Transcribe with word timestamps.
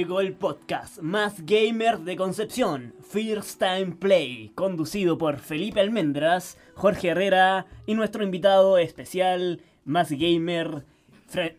Llegó 0.00 0.22
el 0.22 0.32
podcast 0.32 1.00
más 1.00 1.44
gamer 1.44 1.98
de 1.98 2.16
Concepción, 2.16 2.94
First 3.02 3.58
Time 3.58 3.96
Play, 3.96 4.50
conducido 4.54 5.18
por 5.18 5.40
Felipe 5.40 5.78
Almendras, 5.78 6.56
Jorge 6.74 7.08
Herrera 7.08 7.66
y 7.84 7.92
nuestro 7.92 8.24
invitado 8.24 8.78
especial, 8.78 9.60
más 9.84 10.10
gamer, 10.10 10.86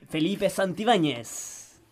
Felipe 0.08 0.50
Santibáñez. 0.50 1.84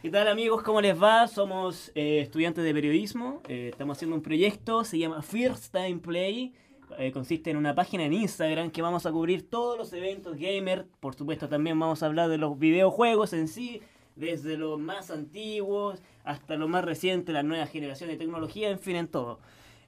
¿Qué 0.00 0.08
tal 0.08 0.28
amigos? 0.28 0.62
¿Cómo 0.62 0.80
les 0.80 0.98
va? 0.98 1.28
Somos 1.28 1.92
eh, 1.94 2.20
estudiantes 2.22 2.64
de 2.64 2.72
periodismo, 2.72 3.42
eh, 3.46 3.68
estamos 3.72 3.98
haciendo 3.98 4.16
un 4.16 4.22
proyecto, 4.22 4.84
se 4.84 4.98
llama 4.98 5.20
First 5.20 5.74
Time 5.74 5.98
Play, 5.98 6.54
eh, 6.98 7.12
consiste 7.12 7.50
en 7.50 7.58
una 7.58 7.74
página 7.74 8.06
en 8.06 8.14
Instagram 8.14 8.70
que 8.70 8.80
vamos 8.80 9.04
a 9.04 9.12
cubrir 9.12 9.50
todos 9.50 9.76
los 9.76 9.92
eventos 9.92 10.38
gamer, 10.38 10.86
por 11.00 11.14
supuesto 11.14 11.50
también 11.50 11.78
vamos 11.78 12.02
a 12.02 12.06
hablar 12.06 12.30
de 12.30 12.38
los 12.38 12.58
videojuegos 12.58 13.34
en 13.34 13.46
sí, 13.46 13.82
desde 14.18 14.56
los 14.56 14.78
más 14.78 15.10
antiguos 15.10 16.02
hasta 16.24 16.56
lo 16.56 16.68
más 16.68 16.84
reciente, 16.84 17.32
la 17.32 17.42
nueva 17.42 17.66
generación 17.66 18.10
de 18.10 18.16
tecnología, 18.16 18.68
en 18.70 18.78
fin, 18.78 18.96
en 18.96 19.08
todo. 19.08 19.38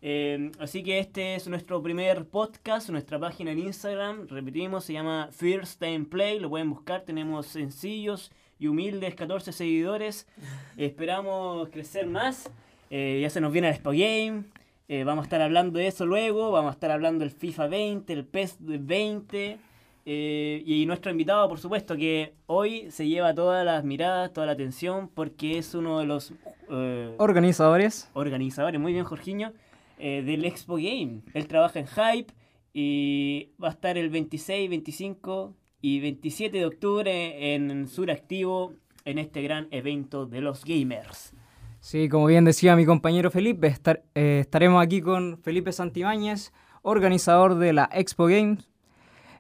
Eh, 0.03 0.51
así 0.59 0.83
que 0.83 0.99
este 0.99 1.35
es 1.35 1.47
nuestro 1.49 1.83
primer 1.83 2.25
podcast, 2.25 2.89
nuestra 2.89 3.19
página 3.19 3.53
en 3.53 3.59
Instagram, 3.59 4.29
repetimos, 4.29 4.85
se 4.85 4.95
llama 4.95 5.29
First 5.33 5.79
Time 5.79 6.07
Play, 6.07 6.41
lo 6.41 6.49
pueden 6.49 6.71
buscar, 6.71 7.03
tenemos 7.03 7.47
sencillos 7.47 8.31
y 8.59 8.69
humildes 8.69 9.15
14 9.15 9.53
seguidores, 9.53 10.27
esperamos 10.77 11.69
crecer 11.69 12.07
más, 12.07 12.51
Eh, 12.93 13.21
ya 13.23 13.31
se 13.31 13.41
nos 13.41 13.53
viene 13.53 13.69
el 13.69 13.75
Expo 13.75 13.91
Game, 13.91 14.45
eh, 14.89 15.05
vamos 15.05 15.23
a 15.23 15.27
estar 15.27 15.41
hablando 15.41 15.79
de 15.79 15.87
eso 15.87 16.07
luego, 16.07 16.51
vamos 16.51 16.71
a 16.71 16.73
estar 16.73 16.91
hablando 16.91 17.25
del 17.25 17.31
FIFA 17.31 17.69
20, 17.69 18.13
el 18.13 18.25
PES 18.25 18.57
20, 18.59 19.59
eh, 20.07 20.63
y 20.67 20.87
nuestro 20.87 21.11
invitado, 21.11 21.49
por 21.49 21.59
supuesto, 21.59 21.97
que 21.97 22.35
hoy 22.47 22.91
se 22.91 23.07
lleva 23.09 23.35
todas 23.35 23.65
las 23.65 23.85
miradas, 23.85 24.33
toda 24.33 24.47
la 24.47 24.53
atención, 24.53 25.09
porque 25.15 25.59
es 25.59 25.75
uno 25.75 25.99
de 26.01 26.07
los 26.07 26.33
eh, 26.71 27.15
Organizadores. 27.19 28.11
organizadores, 28.15 28.81
muy 28.81 28.93
bien 28.93 29.05
Jorginho, 29.05 29.53
eh, 29.99 30.23
del 30.23 30.45
Expo 30.45 30.77
Game. 30.77 31.23
Él 31.35 31.47
trabaja 31.47 31.79
en 31.81 31.87
Hype 31.87 32.33
y 32.73 33.51
va 33.63 33.69
a 33.69 33.73
estar 33.73 33.99
el 33.99 34.09
26, 34.11 34.71
25 34.71 35.55
y 35.83 36.01
27 36.01 36.57
de 36.59 36.67
octubre 36.67 37.55
en 37.55 37.87
Sur 37.89 38.11
Activo 38.11 38.75
en 39.05 39.19
este 39.19 39.43
gran 39.43 39.67
evento 39.71 40.27
de 40.27 40.41
los 40.41 40.65
gamers. 40.65 41.35
Sí, 41.81 42.09
como 42.09 42.27
bien 42.27 42.45
decía 42.45 42.77
mi 42.77 42.85
compañero 42.85 43.31
Felipe, 43.31 43.67
estar- 43.67 44.03
estaremos 44.15 44.83
aquí 44.83 45.01
con 45.01 45.39
Felipe 45.43 45.73
Santibáñez, 45.73 46.53
organizador 46.83 47.55
de 47.57 47.73
la 47.73 47.89
Expo 47.93 48.27
Games. 48.27 48.70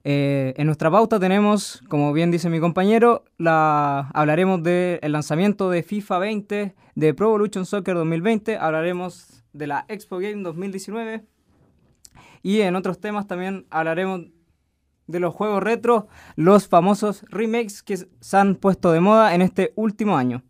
Eh, 0.02 0.54
en 0.56 0.66
nuestra 0.66 0.90
pauta 0.90 1.20
tenemos, 1.20 1.82
como 1.88 2.12
bien 2.12 2.30
dice 2.30 2.48
mi 2.48 2.58
compañero, 2.58 3.24
la, 3.36 4.10
hablaremos 4.14 4.62
del 4.62 5.12
lanzamiento 5.12 5.68
de 5.68 5.82
FIFA 5.82 6.18
20, 6.18 6.74
de 6.94 7.14
Pro 7.14 7.28
Evolution 7.28 7.66
Soccer 7.66 7.94
2020, 7.94 8.56
hablaremos 8.56 9.44
de 9.52 9.66
la 9.66 9.84
Expo 9.88 10.18
Game 10.18 10.42
2019 10.42 11.24
y 12.42 12.60
en 12.60 12.76
otros 12.76 13.00
temas 13.00 13.26
también 13.26 13.66
hablaremos 13.70 14.22
de 15.06 15.20
los 15.20 15.34
juegos 15.34 15.62
retro, 15.62 16.08
los 16.36 16.68
famosos 16.68 17.24
remakes 17.28 17.82
que 17.82 17.96
se 17.96 18.36
han 18.36 18.54
puesto 18.54 18.92
de 18.92 19.00
moda 19.00 19.34
en 19.34 19.42
este 19.42 19.72
último 19.74 20.16
año. 20.16 20.42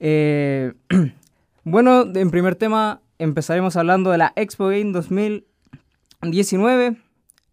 Eh, 0.00 0.74
bueno, 1.64 2.02
en 2.02 2.30
primer 2.30 2.56
tema 2.56 3.00
empezaremos 3.18 3.76
hablando 3.76 4.10
de 4.10 4.18
la 4.18 4.32
Expo 4.36 4.66
Game 4.66 4.92
2019. 4.92 7.07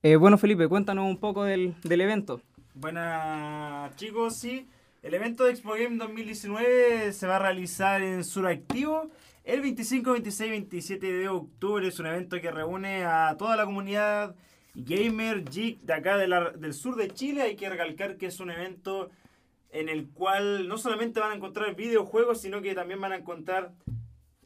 Eh, 0.08 0.18
bueno, 0.18 0.38
Felipe, 0.38 0.68
cuéntanos 0.68 1.04
un 1.10 1.18
poco 1.18 1.46
del, 1.46 1.74
del 1.82 2.00
evento. 2.00 2.40
Buenas 2.76 3.96
chicos, 3.96 4.36
sí. 4.36 4.68
El 5.02 5.16
evento 5.16 5.46
de 5.46 5.50
Expo 5.50 5.72
Game 5.72 5.98
2019 5.98 7.12
se 7.12 7.26
va 7.26 7.38
a 7.38 7.40
realizar 7.40 8.04
en 8.04 8.24
Suractivo 8.24 9.10
el 9.44 9.62
25, 9.62 10.12
26 10.12 10.48
y 10.48 10.52
27 10.52 11.12
de 11.12 11.28
octubre. 11.28 11.88
Es 11.88 11.98
un 11.98 12.06
evento 12.06 12.40
que 12.40 12.52
reúne 12.52 13.04
a 13.04 13.36
toda 13.40 13.56
la 13.56 13.66
comunidad 13.66 14.36
gamer, 14.76 15.44
geek 15.44 15.80
de 15.82 15.94
acá 15.94 16.18
del 16.18 16.74
sur 16.76 16.98
de 16.98 17.10
Chile. 17.10 17.42
Hay 17.42 17.56
que 17.56 17.68
recalcar 17.68 18.18
que 18.18 18.28
es 18.28 18.40
un 18.40 18.52
evento 18.52 19.10
en 19.72 19.90
el 19.90 20.08
cual 20.10 20.68
no 20.68 20.78
solamente 20.78 21.20
van 21.20 21.32
a 21.32 21.36
encontrar 21.36 21.76
videojuegos, 21.76 22.42
sino 22.42 22.62
que 22.62 22.76
también 22.76 23.02
van 23.02 23.14
a 23.14 23.18
encontrar 23.18 23.72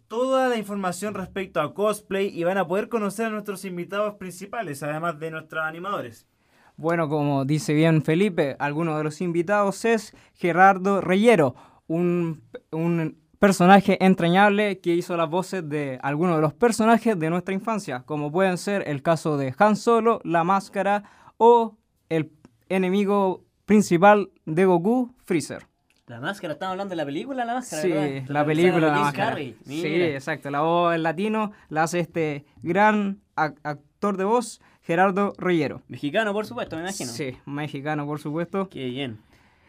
toda 0.09 0.49
la 0.49 0.57
información 0.57 1.13
respecto 1.13 1.61
a 1.61 1.73
cosplay 1.73 2.27
y 2.27 2.43
van 2.43 2.57
a 2.57 2.67
poder 2.67 2.89
conocer 2.89 3.27
a 3.27 3.29
nuestros 3.29 3.63
invitados 3.63 4.15
principales, 4.15 4.83
además 4.83 5.17
de 5.19 5.31
nuestros 5.31 5.63
animadores. 5.63 6.27
Bueno, 6.75 7.07
como 7.07 7.45
dice 7.45 7.73
bien 7.73 8.01
Felipe, 8.01 8.57
alguno 8.59 8.97
de 8.97 9.03
los 9.03 9.21
invitados 9.21 9.85
es 9.85 10.13
Gerardo 10.33 10.99
Reyero, 10.99 11.55
un, 11.87 12.41
un 12.71 13.17
personaje 13.37 14.03
entrañable 14.03 14.79
que 14.79 14.95
hizo 14.95 15.15
las 15.15 15.29
voces 15.29 15.67
de 15.69 15.99
algunos 16.01 16.37
de 16.37 16.41
los 16.41 16.53
personajes 16.53 17.17
de 17.17 17.29
nuestra 17.29 17.53
infancia, 17.53 18.03
como 18.05 18.31
pueden 18.31 18.57
ser 18.57 18.87
el 18.87 19.01
caso 19.01 19.37
de 19.37 19.53
Han 19.57 19.75
Solo, 19.75 20.21
La 20.23 20.43
Máscara 20.43 21.03
o 21.37 21.77
el 22.09 22.31
enemigo 22.67 23.45
principal 23.65 24.31
de 24.45 24.65
Goku, 24.65 25.13
Freezer. 25.23 25.69
La 26.09 26.19
máscara, 26.19 26.53
estamos 26.53 26.71
hablando 26.71 26.89
de 26.89 26.95
la 26.95 27.06
película 27.06 27.45
La 27.45 27.53
Máscara, 27.53 27.81
Sí, 27.83 27.89
¿verdad? 27.91 28.23
la 28.29 28.44
película 28.45 28.88
La 28.88 29.00
Máscara. 29.00 29.35
Sí, 29.63 29.85
exacto. 29.85 30.50
La 30.50 30.61
voz 30.61 30.95
en 30.95 31.03
latino 31.03 31.51
la 31.69 31.83
hace 31.83 32.00
este 32.00 32.45
gran 32.63 33.19
ac- 33.35 33.57
actor 33.61 34.17
de 34.17 34.23
voz, 34.23 34.59
Gerardo 34.81 35.33
Reyero. 35.38 35.83
Mexicano, 35.88 36.33
por 36.33 36.47
supuesto, 36.47 36.75
me 36.77 36.81
imagino. 36.81 37.11
Sí, 37.11 37.38
mexicano, 37.45 38.07
por 38.07 38.19
supuesto. 38.19 38.69
Qué 38.69 38.85
bien. 38.89 39.19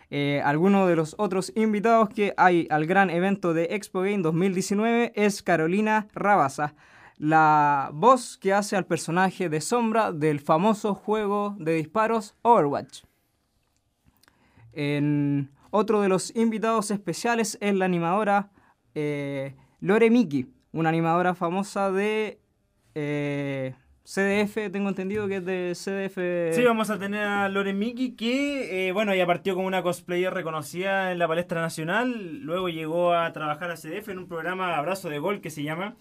Eh, 0.08 0.40
alguno 0.42 0.86
de 0.86 0.96
los 0.96 1.14
otros 1.18 1.52
invitados 1.56 2.08
que 2.08 2.32
hay 2.38 2.66
al 2.70 2.86
gran 2.86 3.10
evento 3.10 3.52
de 3.52 3.68
Expo 3.72 4.00
Game 4.00 4.22
2019 4.22 5.12
es 5.14 5.42
Carolina 5.42 6.08
Rabasa, 6.14 6.74
la 7.18 7.90
voz 7.92 8.38
que 8.38 8.54
hace 8.54 8.76
al 8.76 8.86
personaje 8.86 9.50
de 9.50 9.60
Sombra 9.60 10.10
del 10.10 10.40
famoso 10.40 10.94
juego 10.94 11.54
de 11.58 11.74
disparos 11.74 12.34
Overwatch. 12.40 13.02
En 14.72 15.50
otro 15.70 16.00
de 16.00 16.08
los 16.08 16.34
invitados 16.36 16.90
especiales 16.90 17.58
es 17.60 17.74
la 17.74 17.84
animadora 17.84 18.50
eh, 18.94 19.54
Lore 19.80 20.10
Miki, 20.10 20.46
una 20.72 20.88
animadora 20.88 21.34
famosa 21.34 21.90
de 21.90 22.40
eh, 22.94 23.74
CDF, 24.04 24.72
tengo 24.72 24.88
entendido 24.88 25.28
que 25.28 25.36
es 25.36 25.44
de 25.44 25.72
CDF. 25.74 26.56
Sí, 26.56 26.64
vamos 26.64 26.90
a 26.90 26.98
tener 26.98 27.22
a 27.22 27.48
Lore 27.48 27.72
Miki, 27.72 28.16
que, 28.16 28.88
eh, 28.88 28.92
bueno, 28.92 29.14
ya 29.14 29.26
partió 29.26 29.54
como 29.54 29.68
una 29.68 29.82
cosplayer 29.82 30.34
reconocida 30.34 31.12
en 31.12 31.18
la 31.18 31.28
palestra 31.28 31.60
nacional. 31.60 32.40
Luego 32.40 32.68
llegó 32.68 33.12
a 33.12 33.32
trabajar 33.32 33.70
a 33.70 33.76
CDF 33.76 34.08
en 34.08 34.18
un 34.18 34.26
programa 34.26 34.76
Abrazo 34.76 35.08
de 35.08 35.20
Gol 35.20 35.40
que 35.40 35.50
se 35.50 35.62
llama. 35.62 35.96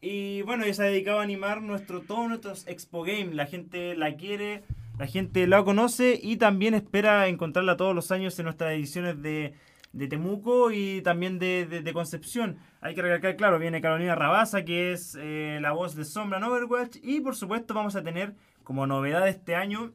Y 0.00 0.42
bueno, 0.42 0.64
ella 0.64 0.74
se 0.74 0.82
ha 0.82 0.86
dedicado 0.86 1.20
a 1.20 1.22
animar 1.22 1.62
nuestro, 1.62 2.02
todos 2.02 2.28
nuestros 2.28 2.66
Expo 2.68 3.02
Game. 3.02 3.32
La 3.32 3.46
gente 3.46 3.96
la 3.96 4.16
quiere, 4.16 4.62
la 4.98 5.06
gente 5.06 5.46
la 5.46 5.62
conoce 5.64 6.18
y 6.22 6.36
también 6.36 6.74
espera 6.74 7.28
encontrarla 7.28 7.76
todos 7.76 7.94
los 7.94 8.10
años 8.12 8.38
en 8.38 8.44
nuestras 8.44 8.72
ediciones 8.72 9.20
de, 9.22 9.54
de 9.92 10.08
Temuco 10.08 10.70
y 10.70 11.02
también 11.02 11.38
de, 11.38 11.66
de- 11.66 11.82
de 11.82 11.92
Concepción. 11.92 12.58
Hay 12.80 12.94
que 12.94 13.02
recalcar, 13.02 13.36
claro, 13.36 13.58
viene 13.58 13.80
Carolina 13.82 14.14
Rabasa, 14.14 14.64
que 14.64 14.92
es 14.92 15.16
eh, 15.20 15.58
la 15.60 15.72
voz 15.72 15.94
de 15.96 16.04
Sombra 16.04 16.38
en 16.38 16.44
Overwatch. 16.44 16.96
Y 17.02 17.20
por 17.20 17.36
supuesto 17.36 17.74
vamos 17.74 17.94
a 17.96 18.02
tener 18.02 18.34
como 18.64 18.86
novedad 18.86 19.28
este 19.28 19.54
año 19.54 19.92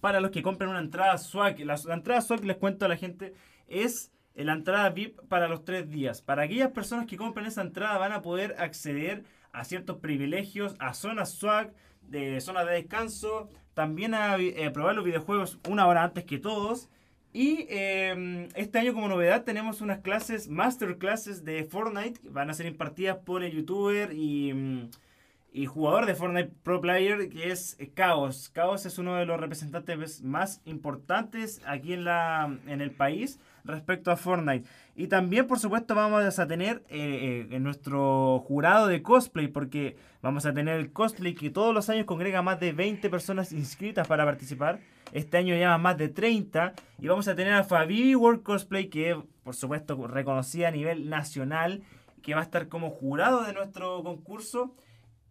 para 0.00 0.20
los 0.20 0.32
que 0.32 0.42
compren 0.42 0.70
una 0.70 0.80
entrada 0.80 1.16
SWAG. 1.18 1.60
La, 1.60 1.78
la 1.86 1.94
entrada 1.94 2.20
SWAG, 2.20 2.44
les 2.44 2.56
cuento 2.56 2.84
a 2.84 2.88
la 2.88 2.96
gente, 2.96 3.34
es 3.68 4.10
la 4.34 4.54
entrada 4.54 4.90
VIP 4.90 5.20
para 5.28 5.46
los 5.46 5.64
tres 5.64 5.88
días. 5.88 6.20
Para 6.22 6.42
aquellas 6.42 6.72
personas 6.72 7.06
que 7.06 7.16
compren 7.16 7.46
esa 7.46 7.62
entrada 7.62 7.98
van 7.98 8.12
a 8.12 8.22
poder 8.22 8.56
acceder 8.58 9.22
a 9.52 9.64
ciertos 9.64 9.98
privilegios, 9.98 10.74
a 10.80 10.94
zonas 10.94 11.34
SWAG, 11.34 11.72
de 12.02 12.40
zonas 12.40 12.66
de 12.66 12.72
descanso, 12.72 13.48
también 13.74 14.14
a 14.14 14.36
eh, 14.36 14.70
probar 14.70 14.94
los 14.94 15.04
videojuegos 15.04 15.58
una 15.68 15.86
hora 15.86 16.04
antes 16.04 16.24
que 16.24 16.38
todos. 16.38 16.88
Y 17.32 17.66
eh, 17.70 18.48
este 18.54 18.78
año 18.78 18.92
como 18.92 19.08
novedad 19.08 19.44
tenemos 19.44 19.80
unas 19.80 20.00
clases, 20.00 20.48
masterclasses 20.48 21.44
de 21.44 21.64
Fortnite, 21.64 22.20
que 22.20 22.28
van 22.28 22.50
a 22.50 22.54
ser 22.54 22.66
impartidas 22.66 23.18
por 23.18 23.42
el 23.42 23.52
youtuber 23.52 24.12
y, 24.12 24.52
mm, 24.52 24.90
y 25.52 25.66
jugador 25.66 26.04
de 26.04 26.14
Fortnite 26.14 26.52
Pro 26.62 26.82
Player, 26.82 27.30
que 27.30 27.50
es 27.50 27.76
eh, 27.78 27.90
Chaos. 27.94 28.50
Chaos 28.54 28.84
es 28.84 28.98
uno 28.98 29.16
de 29.16 29.24
los 29.24 29.40
representantes 29.40 30.22
más 30.22 30.60
importantes 30.66 31.62
aquí 31.66 31.94
en, 31.94 32.04
la, 32.04 32.54
en 32.66 32.80
el 32.82 32.90
país 32.90 33.38
respecto 33.64 34.10
a 34.10 34.16
Fortnite. 34.16 34.68
Y 34.94 35.06
también, 35.06 35.46
por 35.46 35.58
supuesto, 35.58 35.94
vamos 35.94 36.38
a 36.38 36.46
tener 36.46 36.82
eh, 36.88 37.48
eh, 37.50 37.60
nuestro 37.60 38.40
jurado 38.40 38.86
de 38.86 39.02
cosplay, 39.02 39.48
porque 39.48 39.96
vamos 40.20 40.46
a 40.46 40.52
tener 40.52 40.78
el 40.78 40.92
cosplay 40.92 41.34
que 41.34 41.50
todos 41.50 41.74
los 41.74 41.88
años 41.88 42.06
congrega 42.06 42.42
más 42.42 42.60
de 42.60 42.72
20 42.72 43.08
personas 43.10 43.52
inscritas 43.52 44.06
para 44.06 44.24
participar. 44.24 44.80
Este 45.12 45.36
año 45.36 45.54
ya 45.56 45.76
más 45.78 45.96
de 45.98 46.08
30. 46.08 46.74
Y 46.98 47.08
vamos 47.08 47.28
a 47.28 47.34
tener 47.34 47.52
a 47.52 47.64
Fabi 47.64 48.14
World 48.14 48.42
Cosplay, 48.42 48.88
que 48.88 49.20
por 49.42 49.54
supuesto 49.54 50.06
reconocida 50.06 50.68
a 50.68 50.70
nivel 50.70 51.08
nacional, 51.08 51.82
que 52.22 52.34
va 52.34 52.40
a 52.40 52.44
estar 52.44 52.68
como 52.68 52.90
jurado 52.90 53.44
de 53.44 53.52
nuestro 53.52 54.02
concurso. 54.02 54.74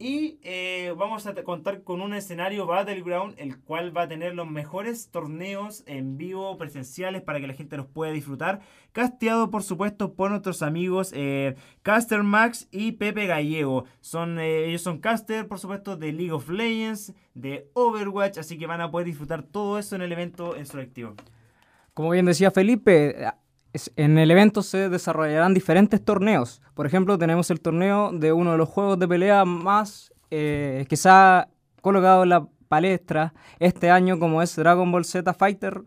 Y 0.02 0.40
eh, 0.42 0.96
vamos 0.98 1.28
a 1.28 1.36
contar 1.44 1.84
con 1.84 2.02
un 2.02 2.16
escenario 2.16 2.66
Battleground, 2.66 3.36
el 3.38 3.60
cual 3.60 3.96
va 3.96 4.02
a 4.02 4.08
tener 4.08 4.34
los 4.34 4.50
mejores 4.50 5.12
torneos 5.12 5.84
en 5.86 6.18
vivo 6.18 6.58
presenciales 6.58 7.22
para 7.22 7.40
que 7.40 7.46
la 7.46 7.54
gente 7.54 7.78
los 7.78 7.86
pueda 7.86 8.12
disfrutar. 8.12 8.62
Casteado, 8.94 9.52
por 9.52 9.62
supuesto, 9.62 10.16
por 10.16 10.32
nuestros 10.32 10.64
amigos 10.64 11.12
eh, 11.16 11.54
Caster 11.84 12.24
Max 12.24 12.68
y 12.72 12.94
Pepe 12.94 13.28
Gallego. 13.28 13.86
Son, 14.00 14.40
eh, 14.40 14.70
ellos 14.70 14.82
son 14.82 14.98
caster, 14.98 15.48
por 15.48 15.60
supuesto, 15.60 15.96
de 15.96 16.12
League 16.12 16.32
of 16.32 16.50
Legends, 16.50 17.14
de 17.36 17.70
Overwatch, 17.74 18.40
así 18.40 18.58
que 18.58 18.66
van 18.66 18.82
a 18.82 18.90
poder 18.90 19.06
disfrutar 19.06 19.44
todo 19.44 19.78
eso 19.78 19.96
en 19.96 20.02
el 20.02 20.12
evento 20.12 20.56
en 20.56 20.66
su 20.66 20.80
activo. 20.80 21.14
Como 21.94 22.10
bien 22.10 22.26
decía 22.26 22.50
Felipe, 22.50 23.24
en 23.96 24.18
el 24.18 24.32
evento 24.32 24.64
se 24.64 24.90
desarrollarán 24.90 25.54
diferentes 25.54 26.04
torneos. 26.04 26.62
Por 26.74 26.86
ejemplo, 26.86 27.18
tenemos 27.18 27.50
el 27.52 27.62
torneo 27.62 28.12
de 28.12 28.34
uno 28.34 28.52
de 28.52 28.58
los 28.58 28.70
juegos 28.70 29.00
de 29.00 29.08
pelea 29.08 29.46
más 29.46 30.14
eh, 30.30 30.86
que 30.90 30.98
se 30.98 31.10
ha 31.10 31.48
colocado 31.82 32.24
en 32.24 32.30
la 32.30 32.48
palestra 32.68 33.34
este 33.60 33.90
año, 33.90 34.20
como 34.20 34.42
es 34.42 34.56
Dragon 34.56 34.92
Ball 34.92 35.06
Z 35.06 35.34
Fighter. 35.34 35.84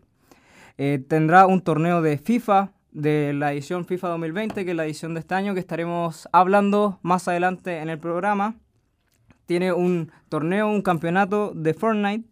Eh, 0.77 1.03
tendrá 1.07 1.45
un 1.45 1.61
torneo 1.61 2.01
de 2.01 2.17
FIFA, 2.17 2.71
de 2.91 3.33
la 3.33 3.53
edición 3.53 3.85
FIFA 3.85 4.09
2020, 4.09 4.65
que 4.65 4.71
es 4.71 4.77
la 4.77 4.85
edición 4.85 5.13
de 5.13 5.19
este 5.19 5.35
año, 5.35 5.53
que 5.53 5.59
estaremos 5.59 6.27
hablando 6.31 6.99
más 7.01 7.27
adelante 7.27 7.79
en 7.79 7.89
el 7.89 7.99
programa. 7.99 8.55
Tiene 9.45 9.73
un 9.73 10.11
torneo, 10.29 10.69
un 10.69 10.81
campeonato 10.81 11.51
de 11.53 11.73
Fortnite. 11.73 12.27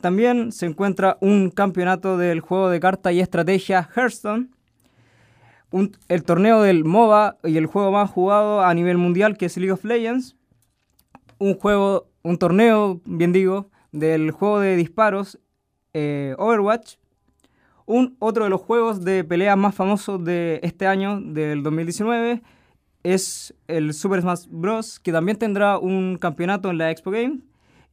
También 0.00 0.50
se 0.50 0.66
encuentra 0.66 1.18
un 1.20 1.50
campeonato 1.50 2.16
del 2.16 2.40
juego 2.40 2.70
de 2.70 2.80
carta 2.80 3.12
y 3.12 3.20
estrategia 3.20 3.88
Hearthstone 3.94 4.50
el 6.08 6.24
torneo 6.24 6.62
del 6.62 6.84
MOBA 6.84 7.38
y 7.44 7.56
el 7.56 7.66
juego 7.66 7.92
más 7.92 8.10
jugado 8.10 8.62
a 8.62 8.72
nivel 8.74 8.98
mundial 8.98 9.36
que 9.36 9.46
es 9.46 9.56
League 9.56 9.72
of 9.72 9.84
Legends. 9.84 10.36
Un 11.38 11.54
juego, 11.54 12.08
un 12.22 12.38
torneo, 12.38 13.00
bien 13.04 13.32
digo, 13.32 13.70
del 13.90 14.30
juego 14.30 14.60
de 14.60 14.76
disparos 14.76 15.38
eh, 15.94 16.34
Overwatch. 16.38 16.96
Un, 17.84 18.16
otro 18.20 18.44
de 18.44 18.50
los 18.50 18.60
juegos 18.60 19.04
de 19.04 19.24
pelea 19.24 19.56
más 19.56 19.74
famosos 19.74 20.22
de 20.24 20.60
este 20.62 20.86
año, 20.86 21.20
del 21.20 21.62
2019, 21.62 22.42
es 23.02 23.54
el 23.66 23.92
Super 23.92 24.22
Smash 24.22 24.46
Bros. 24.48 25.00
que 25.00 25.12
también 25.12 25.36
tendrá 25.36 25.78
un 25.78 26.16
campeonato 26.16 26.70
en 26.70 26.78
la 26.78 26.90
Expo 26.90 27.10
Game. 27.10 27.40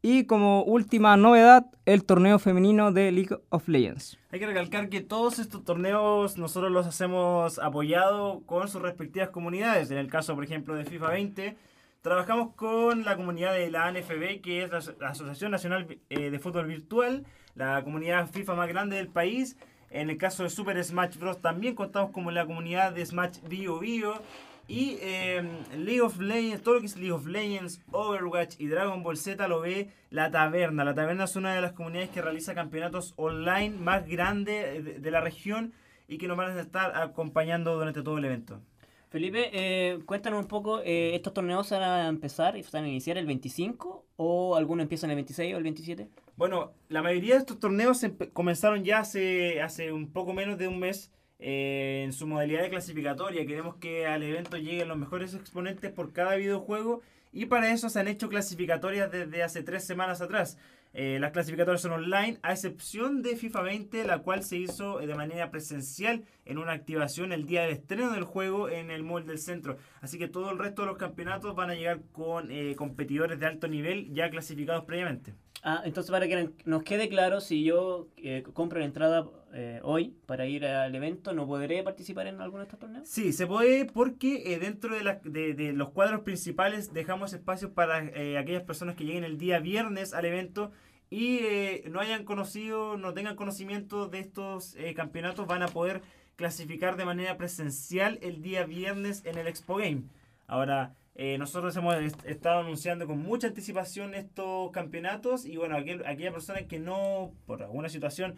Y 0.02 0.26
como 0.26 0.64
última 0.64 1.18
novedad, 1.18 1.66
el 1.86 2.06
torneo 2.06 2.40
femenino 2.40 2.94
de 2.94 3.12
League 3.12 3.36
of 3.50 3.68
Legends. 3.68 4.18
Hay 4.32 4.40
que 4.40 4.48
recalcar 4.48 4.88
que 4.88 5.02
todos 5.02 5.40
estos 5.40 5.66
torneos 5.66 6.38
nosotros 6.38 6.72
los 6.72 6.88
hacemos 6.88 7.60
apoyado 7.60 8.42
con 8.46 8.70
sus 8.70 8.82
respectivas 8.82 9.30
comunidades. 9.30 9.92
En 9.92 9.98
el 9.98 10.08
caso, 10.08 10.36
por 10.36 10.46
ejemplo, 10.46 10.76
de 10.76 10.86
FIFA 10.86 11.10
20, 11.10 11.58
trabajamos 12.02 12.56
con 12.56 13.04
la 13.04 13.18
comunidad 13.18 13.54
de 13.54 13.70
la 13.70 13.88
ANFB, 13.88 14.40
que 14.42 14.64
es 14.64 14.72
la, 14.72 15.10
Asociación 15.10 15.52
Nacional 15.52 16.00
eh, 16.10 16.30
de 16.30 16.40
Fútbol 16.40 16.68
Virtual, 16.68 17.26
la 17.56 17.84
comunidad 17.84 18.30
FIFA 18.30 18.56
más 18.56 18.70
grande 18.70 18.96
del 18.96 19.10
país. 19.10 19.58
En 19.90 20.10
el 20.10 20.18
caso 20.18 20.44
de 20.44 20.50
Super 20.50 20.82
Smash 20.82 21.18
Bros. 21.18 21.42
también 21.42 21.76
contamos 21.76 22.12
con 22.12 22.34
la 22.34 22.46
comunidad 22.46 22.94
de 22.94 23.06
Smash 23.06 23.40
Bio 23.50 23.80
Bio 23.80 24.22
y 24.70 25.00
em, 25.02 25.50
League 25.76 26.02
of 26.02 26.20
Legends, 26.20 26.62
todo 26.62 26.76
lo 26.76 26.82
que 26.82 26.86
es 26.86 26.96
League 26.96 27.12
of 27.12 27.26
Legends, 27.26 27.82
Overwatch 27.92 28.56
y 28.60 28.68
Dragon 28.68 29.02
Ball 29.02 29.18
Z 29.18 29.48
lo 29.48 29.62
ve 29.62 29.90
la 30.12 30.30
Taberna. 30.30 30.86
La 30.86 30.94
Taberna 30.94 31.24
es 31.24 31.36
una 31.36 31.56
de 31.56 31.62
las 31.62 31.74
comunidades 31.74 32.12
que 32.12 32.22
realiza 32.22 32.54
campeonatos 32.54 33.14
online 33.18 33.72
más 33.72 34.08
grandes 34.08 35.02
de, 35.02 35.12
la 35.12 35.22
región 35.22 35.74
y 36.08 36.20
que 36.20 36.28
nos 36.28 36.38
van 36.38 36.56
a 36.56 36.62
estar 36.62 36.96
acompañando 36.96 37.74
durante 37.74 38.04
todo 38.04 38.20
el 38.20 38.26
evento. 38.26 38.62
Felipe, 39.10 39.50
eh, 39.54 40.00
cuéntanos 40.06 40.40
un 40.40 40.48
poco, 40.48 40.82
eh, 40.82 41.16
¿estos 41.16 41.34
torneos 41.34 41.68
van 41.72 41.82
a 41.82 42.08
empezar 42.08 42.56
y 42.56 42.64
van 42.72 42.84
a 42.84 42.90
iniciar 42.90 43.18
el 43.18 43.26
25 43.26 44.06
o 44.18 44.56
algunos 44.56 44.84
empiezan 44.84 45.10
el 45.10 45.16
26 45.16 45.56
o 45.56 45.58
el 45.58 45.64
27? 45.64 46.08
Bueno, 46.38 46.74
la 46.90 47.02
mayoría 47.02 47.34
de 47.34 47.40
estos 47.40 47.60
torneos 47.60 48.06
comenzaron 48.34 48.84
ya 48.84 49.00
hace, 49.00 49.64
hace 49.64 49.92
un 49.92 50.12
poco 50.14 50.34
menos 50.34 50.60
de 50.60 50.68
un 50.68 50.78
mes. 50.78 51.12
Eh, 51.42 52.02
en 52.04 52.12
su 52.12 52.28
modalidad 52.28 52.62
de 52.64 52.70
clasificatoria. 52.70 53.46
Queremos 53.46 53.76
que 53.76 54.06
al 54.06 54.24
evento 54.24 54.58
lleguen 54.58 54.90
los 54.90 54.98
mejores 54.98 55.34
exponentes 55.34 55.90
por 55.90 56.12
cada 56.12 56.36
videojuego 56.36 57.02
y 57.32 57.46
para 57.46 57.72
eso 57.72 57.90
se 57.90 58.00
han 58.00 58.10
hecho 58.10 58.28
clasificatorias 58.28 59.10
desde 59.10 59.42
hace 59.42 59.64
tres 59.64 59.86
semanas 59.86 60.20
atrás. 60.20 60.58
Eh, 60.94 61.18
las 61.22 61.32
clasificatorias 61.32 61.82
son 61.82 61.94
online, 61.94 62.40
a 62.42 62.52
excepción 62.52 63.22
de 63.22 63.38
FIFA 63.38 63.62
20, 63.62 64.04
la 64.06 64.20
cual 64.20 64.44
se 64.44 64.58
hizo 64.58 65.00
eh, 65.00 65.08
de 65.08 65.16
manera 65.16 65.50
presencial 65.50 66.26
en 66.46 66.58
una 66.58 66.74
activación 66.74 67.32
el 67.32 67.46
día 67.46 67.62
del 67.62 67.72
estreno 67.72 68.12
del 68.12 68.24
juego 68.26 68.68
en 68.68 68.92
el 68.92 69.04
mall 69.04 69.26
del 69.26 69.40
centro. 69.40 69.78
Así 70.02 70.18
que 70.18 70.28
todo 70.28 70.52
el 70.52 70.60
resto 70.60 70.82
de 70.82 70.88
los 70.88 70.98
campeonatos 70.98 71.56
van 71.56 71.70
a 71.70 71.76
llegar 71.76 72.02
con 72.12 72.50
competidores 72.76 73.40
de 73.40 73.46
alto 73.46 73.70
nivel 73.70 74.12
ya 74.14 74.30
clasificados 74.30 74.84
previamente. 74.84 75.36
Ah, 75.62 75.82
entonces 75.84 76.10
para 76.10 76.28
que 76.28 76.52
nos 76.66 76.84
quede 76.84 77.10
claro, 77.10 77.42
si 77.42 77.64
yo 77.64 78.08
eh, 78.18 78.44
compro 78.54 78.80
la 78.80 78.86
entrada 78.86 79.28
eh, 79.54 79.82
hoy 79.84 80.16
para 80.26 80.46
ir 80.46 80.66
al 80.66 80.96
evento, 80.96 81.34
¿no 81.34 81.46
podré 81.48 81.84
participar 81.84 82.28
en 82.28 82.40
alguno 82.40 82.60
de 82.60 82.68
estos 82.68 82.80
torneos? 82.80 83.10
Sí, 83.10 83.34
se 83.34 83.46
puede 83.46 83.86
porque 83.86 84.54
eh, 84.54 84.60
dentro 84.60 84.96
de, 84.96 85.54
de, 85.54 85.74
los 85.74 85.90
cuadros 85.90 86.22
principales 86.22 86.94
dejamos 86.94 87.34
espacios 87.34 87.72
para 87.72 87.98
aquellas 87.98 88.64
personas 88.64 88.96
que 88.96 89.04
lleguen 89.04 89.26
el 89.26 89.38
día 89.38 89.60
viernes 89.60 90.14
al 90.14 90.26
evento 90.26 90.72
y 91.10 91.42
no 91.90 92.00
hayan 92.00 92.24
conocido, 92.24 92.98
no 92.98 93.14
tengan 93.14 93.36
conocimiento 93.36 94.08
de 94.08 94.20
estos 94.20 94.78
campeonatos, 94.96 95.48
van 95.48 95.64
a 95.64 95.68
poder 95.68 96.02
clasificar 96.36 96.96
de 96.96 97.04
manera 97.04 97.36
presencial 97.36 98.20
el 98.22 98.42
día 98.42 98.66
viernes 98.66 99.26
en 99.26 99.38
el 99.38 99.48
Expo 99.48 99.78
Game. 99.78 100.04
Ahora, 100.48 100.96
eh, 101.22 101.38
nosotros 101.38 101.76
hemos 101.76 101.96
estado 102.24 102.62
anunciando 102.62 103.06
con 103.06 103.20
mucha 103.20 103.48
anticipación 103.48 104.16
estos 104.16 104.72
campeonatos 104.72 105.44
y 105.44 105.58
bueno, 105.58 105.76
aquella 105.76 106.32
persona 106.32 106.66
que 106.66 106.80
no, 106.80 107.34
por 107.46 107.62
alguna 107.62 107.90
situación, 107.90 108.36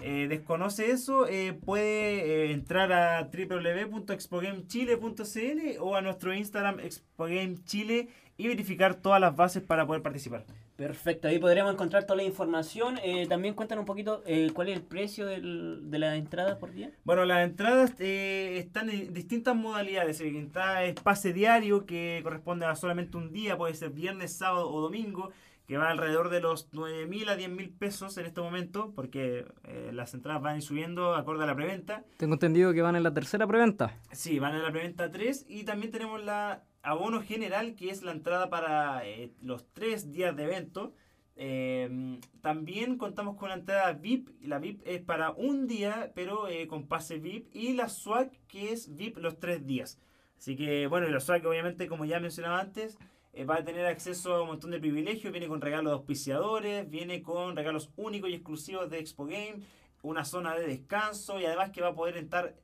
eh, 0.00 0.28
desconoce 0.30 0.92
eso, 0.92 1.28
eh, 1.28 1.52
puede 1.52 2.52
entrar 2.52 2.90
a 2.90 3.24
www.expogamechile.cl 3.24 5.78
o 5.80 5.94
a 5.94 6.00
nuestro 6.00 6.32
Instagram 6.32 6.80
expogamechile 6.80 8.08
y 8.38 8.48
verificar 8.48 8.94
todas 8.94 9.20
las 9.20 9.36
bases 9.36 9.62
para 9.62 9.86
poder 9.86 10.00
participar. 10.00 10.46
Perfecto, 10.76 11.28
ahí 11.28 11.38
podremos 11.38 11.72
encontrar 11.72 12.04
toda 12.04 12.16
la 12.16 12.22
información. 12.22 12.98
Eh, 13.04 13.26
también 13.28 13.54
cuéntanos 13.54 13.82
un 13.82 13.86
poquito 13.86 14.22
eh, 14.26 14.50
cuál 14.54 14.68
es 14.68 14.76
el 14.76 14.82
precio 14.82 15.26
del, 15.26 15.90
de 15.90 15.98
las 15.98 16.16
entradas 16.16 16.56
por 16.56 16.72
día. 16.72 16.90
Bueno, 17.04 17.24
las 17.24 17.44
entradas 17.44 17.92
eh, 17.98 18.56
están 18.58 18.88
en 18.88 19.12
distintas 19.12 19.54
modalidades. 19.54 20.20
Está 20.20 20.84
el 20.84 20.94
pase 20.94 21.32
diario 21.32 21.84
que 21.84 22.20
corresponde 22.22 22.66
a 22.66 22.74
solamente 22.74 23.16
un 23.16 23.32
día, 23.32 23.56
puede 23.56 23.74
ser 23.74 23.90
viernes, 23.90 24.32
sábado 24.32 24.70
o 24.70 24.80
domingo, 24.80 25.30
que 25.66 25.76
va 25.76 25.90
alrededor 25.90 26.30
de 26.30 26.40
los 26.40 26.68
9 26.72 27.06
mil 27.06 27.28
a 27.28 27.36
10 27.36 27.50
mil 27.50 27.70
pesos 27.70 28.16
en 28.18 28.26
este 28.26 28.40
momento, 28.40 28.92
porque 28.96 29.46
las 29.92 30.12
entradas 30.12 30.42
van 30.42 30.60
subiendo 30.60 31.14
acorde 31.14 31.44
a 31.44 31.46
la 31.46 31.54
preventa. 31.54 32.04
Tengo 32.16 32.34
entendido 32.34 32.72
que 32.72 32.82
van 32.82 32.96
en 32.96 33.04
la 33.04 33.14
tercera 33.14 33.46
preventa. 33.46 33.96
Sí, 34.10 34.38
van 34.38 34.56
en 34.56 34.62
la 34.62 34.72
preventa 34.72 35.10
3 35.10 35.46
y 35.48 35.64
también 35.64 35.92
tenemos 35.92 36.22
la 36.22 36.64
abono 36.82 37.22
general, 37.22 37.74
que 37.74 37.90
es 37.90 38.02
la 38.02 38.12
entrada 38.12 38.50
para 38.50 39.06
eh, 39.06 39.32
los 39.40 39.66
tres 39.72 40.12
días 40.12 40.36
de 40.36 40.44
evento. 40.44 40.92
Em, 41.36 42.20
también 42.40 42.98
contamos 42.98 43.36
con 43.36 43.48
la 43.48 43.54
entrada 43.54 43.92
VIP. 43.92 44.28
La 44.42 44.58
VIP 44.58 44.82
es 44.84 45.00
para 45.00 45.30
un 45.30 45.66
día, 45.66 46.12
pero 46.14 46.48
eh, 46.48 46.66
con 46.66 46.86
pase 46.86 47.18
VIP. 47.18 47.54
Y 47.54 47.72
la 47.74 47.88
SWAG, 47.88 48.30
que 48.48 48.72
es 48.72 48.94
VIP 48.94 49.18
los 49.18 49.38
tres 49.38 49.66
días. 49.66 49.98
Así 50.38 50.56
que, 50.56 50.86
bueno, 50.86 51.08
la 51.08 51.20
SWAG, 51.20 51.46
obviamente, 51.46 51.86
como 51.86 52.04
ya 52.04 52.20
mencionaba 52.20 52.60
antes, 52.60 52.98
eh, 53.32 53.44
va 53.44 53.56
a 53.56 53.64
tener 53.64 53.86
acceso 53.86 54.34
a 54.34 54.42
un 54.42 54.48
montón 54.48 54.70
de 54.72 54.80
privilegios. 54.80 55.32
Viene 55.32 55.48
con 55.48 55.60
regalos 55.60 55.90
de 55.92 55.96
auspiciadores, 55.96 56.90
viene 56.90 57.22
con 57.22 57.56
regalos 57.56 57.90
únicos 57.96 58.28
y 58.30 58.34
exclusivos 58.34 58.90
de 58.90 58.98
Expo 58.98 59.24
Game, 59.24 59.60
una 60.02 60.24
zona 60.24 60.54
de 60.56 60.66
descanso 60.66 61.40
y 61.40 61.46
además 61.46 61.70
que 61.70 61.80
va 61.80 61.88
a 61.88 61.94
poder 61.94 62.16
entrar 62.16 62.56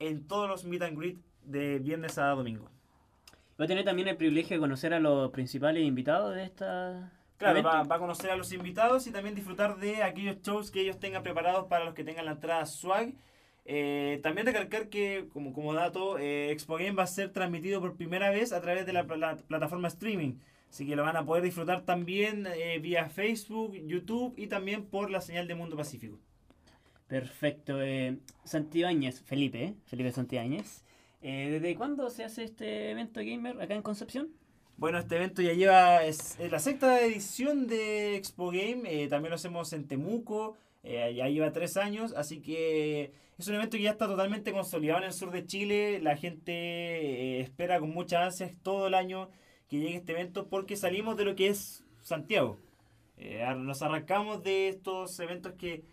en 0.00 0.26
todos 0.26 0.48
los 0.48 0.64
meet 0.64 0.82
and 0.82 0.98
greet 0.98 1.18
de 1.44 1.78
viernes 1.78 2.18
a 2.18 2.30
domingo. 2.30 2.68
Va 3.60 3.64
a 3.64 3.68
tener 3.68 3.84
también 3.84 4.08
el 4.08 4.16
privilegio 4.16 4.56
de 4.56 4.60
conocer 4.60 4.94
a 4.94 5.00
los 5.00 5.30
principales 5.32 5.84
invitados 5.84 6.34
de 6.34 6.44
esta... 6.44 7.12
Claro, 7.36 7.62
va, 7.62 7.80
a 7.80 7.98
conocer 7.98 8.30
a 8.30 8.36
los 8.36 8.52
invitados 8.52 9.06
y 9.06 9.12
también 9.12 9.34
disfrutar 9.34 9.76
de 9.78 10.02
aquellos 10.02 10.40
shows 10.40 10.70
que 10.70 10.80
ellos 10.80 10.98
tengan 10.98 11.22
preparados 11.22 11.66
para 11.66 11.84
los 11.84 11.94
que 11.94 12.02
tengan 12.02 12.24
la 12.24 12.32
entrada 12.32 12.64
swag. 12.64 13.12
Eh, 13.66 14.18
también 14.22 14.46
recalcar 14.46 14.88
que, 14.88 15.28
como, 15.32 15.52
como 15.52 15.74
dato, 15.74 16.18
eh, 16.18 16.50
Expo 16.52 16.76
Game 16.76 16.92
va 16.92 17.02
a 17.02 17.06
ser 17.06 17.32
transmitido 17.32 17.80
por 17.80 17.96
primera 17.96 18.30
vez 18.30 18.52
a 18.52 18.62
través 18.62 18.86
de 18.86 18.94
la, 18.94 19.06
plataforma 19.06 19.88
streaming. 19.88 20.38
Así 20.70 20.86
que 20.86 20.96
lo 20.96 21.02
van 21.02 21.16
a 21.16 21.24
poder 21.26 21.42
disfrutar 21.44 21.84
también 21.84 22.46
eh, 22.54 22.78
vía 22.78 23.10
Facebook, 23.10 23.74
YouTube 23.74 24.32
y 24.38 24.46
también 24.46 24.86
por 24.86 25.10
la 25.10 25.20
señal 25.20 25.46
de 25.46 25.54
Mundo 25.54 25.76
Pacífico. 25.76 26.18
Perfecto. 27.08 27.78
Santibáñez, 28.44 29.20
Felipe, 29.20 29.74
Felipe 29.84 30.12
Santibáñez. 30.12 30.82
Eh, 31.22 31.50
¿Desde 31.50 31.74
cuándo 31.74 32.08
se 32.08 32.24
hace 32.24 32.44
este 32.44 32.90
evento 32.90 33.20
gamer 33.20 33.60
acá 33.60 33.74
en 33.74 33.82
Concepción? 33.82 34.30
Bueno, 34.76 34.98
este 34.98 35.16
evento 35.16 35.42
ya 35.42 35.52
lleva, 35.52 36.04
es, 36.04 36.38
la 36.38 36.58
sexta 36.58 37.00
edición 37.02 37.66
de 37.66 38.16
Expo 38.16 38.46
Game, 38.46 38.82
eh, 38.86 39.08
también 39.08 39.28
lo 39.30 39.36
hacemos 39.36 39.74
en 39.74 39.86
Temuco, 39.86 40.56
eh, 40.82 41.12
ya 41.14 41.28
lleva 41.28 41.52
tres 41.52 41.76
años, 41.76 42.14
así 42.16 42.40
que 42.40 43.12
es 43.38 43.48
un 43.48 43.56
evento 43.56 43.76
que 43.76 43.82
ya 43.82 43.90
está 43.90 44.06
totalmente 44.06 44.52
consolidado 44.52 45.00
en 45.00 45.04
el 45.04 45.12
sur 45.12 45.30
de 45.30 45.44
Chile, 45.44 46.00
la 46.00 46.16
gente 46.16 47.40
espera 47.40 47.78
con 47.78 47.90
mucha 47.90 48.24
ansia 48.24 48.54
todo 48.62 48.86
el 48.86 48.94
año 48.94 49.28
que 49.68 49.78
llegue 49.78 49.96
este 49.96 50.12
evento 50.12 50.48
porque 50.48 50.76
salimos 50.76 51.18
de 51.18 51.26
lo 51.26 51.36
que 51.36 51.48
es 51.48 51.84
Santiago. 52.00 52.58
Eh, 53.18 53.44
nos 53.58 53.82
arrancamos 53.82 54.42
de 54.42 54.68
estos 54.68 55.20
eventos 55.20 55.52
que 55.52 55.84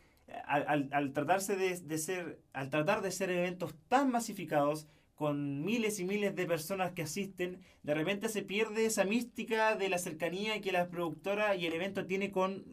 al, 0.46 0.88
al, 0.92 1.12
tratarse 1.12 1.58
de, 1.58 1.78
de, 1.78 1.98
ser, 1.98 2.40
al 2.54 2.70
tratar 2.70 3.02
de 3.02 3.12
ser 3.12 3.30
eventos 3.30 3.76
tan 3.90 4.10
masificados, 4.12 4.88
con 5.18 5.66
miles 5.66 6.00
y 6.00 6.06
miles 6.06 6.36
de 6.36 6.46
personas 6.46 6.92
que 6.92 7.02
asisten, 7.02 7.60
de 7.82 7.94
repente 7.96 8.30
se 8.30 8.44
pierde 8.44 8.86
esa 8.86 9.04
mística 9.04 9.76
de 9.76 9.90
la 9.90 9.98
cercanía 9.98 10.62
que 10.62 10.72
la 10.72 10.90
productora 10.90 11.56
y 11.56 11.66
el 11.66 11.74
evento 11.74 12.06
tiene 12.06 12.32
con, 12.32 12.64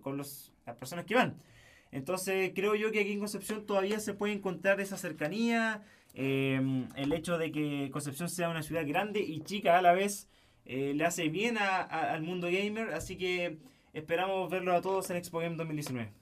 con 0.00 0.16
los, 0.16 0.52
las 0.64 0.76
personas 0.76 1.04
que 1.06 1.16
van. 1.16 1.42
Entonces 1.90 2.52
creo 2.54 2.76
yo 2.76 2.92
que 2.92 3.00
aquí 3.00 3.12
en 3.12 3.18
Concepción 3.18 3.66
todavía 3.66 3.98
se 3.98 4.14
puede 4.14 4.32
encontrar 4.32 4.80
esa 4.80 4.96
cercanía, 4.96 5.82
em, 6.14 6.88
el 6.94 7.12
hecho 7.12 7.36
de 7.36 7.50
que 7.50 7.90
Concepción 7.92 8.28
sea 8.28 8.48
una 8.48 8.62
ciudad 8.62 8.86
grande 8.86 9.18
y 9.18 9.40
chica 9.40 9.76
a 9.76 9.82
la 9.82 9.92
vez 9.92 10.28
eh, 10.64 10.92
le 10.94 11.04
hace 11.04 11.28
bien 11.30 11.58
al 11.58 12.22
mundo 12.22 12.46
gamer, 12.46 12.94
así 12.94 13.16
que 13.16 13.58
esperamos 13.92 14.48
verlo 14.48 14.72
a 14.72 14.80
todos 14.80 15.10
en 15.10 15.16
Expo 15.16 15.40
Game 15.40 15.56
2019. 15.56 16.12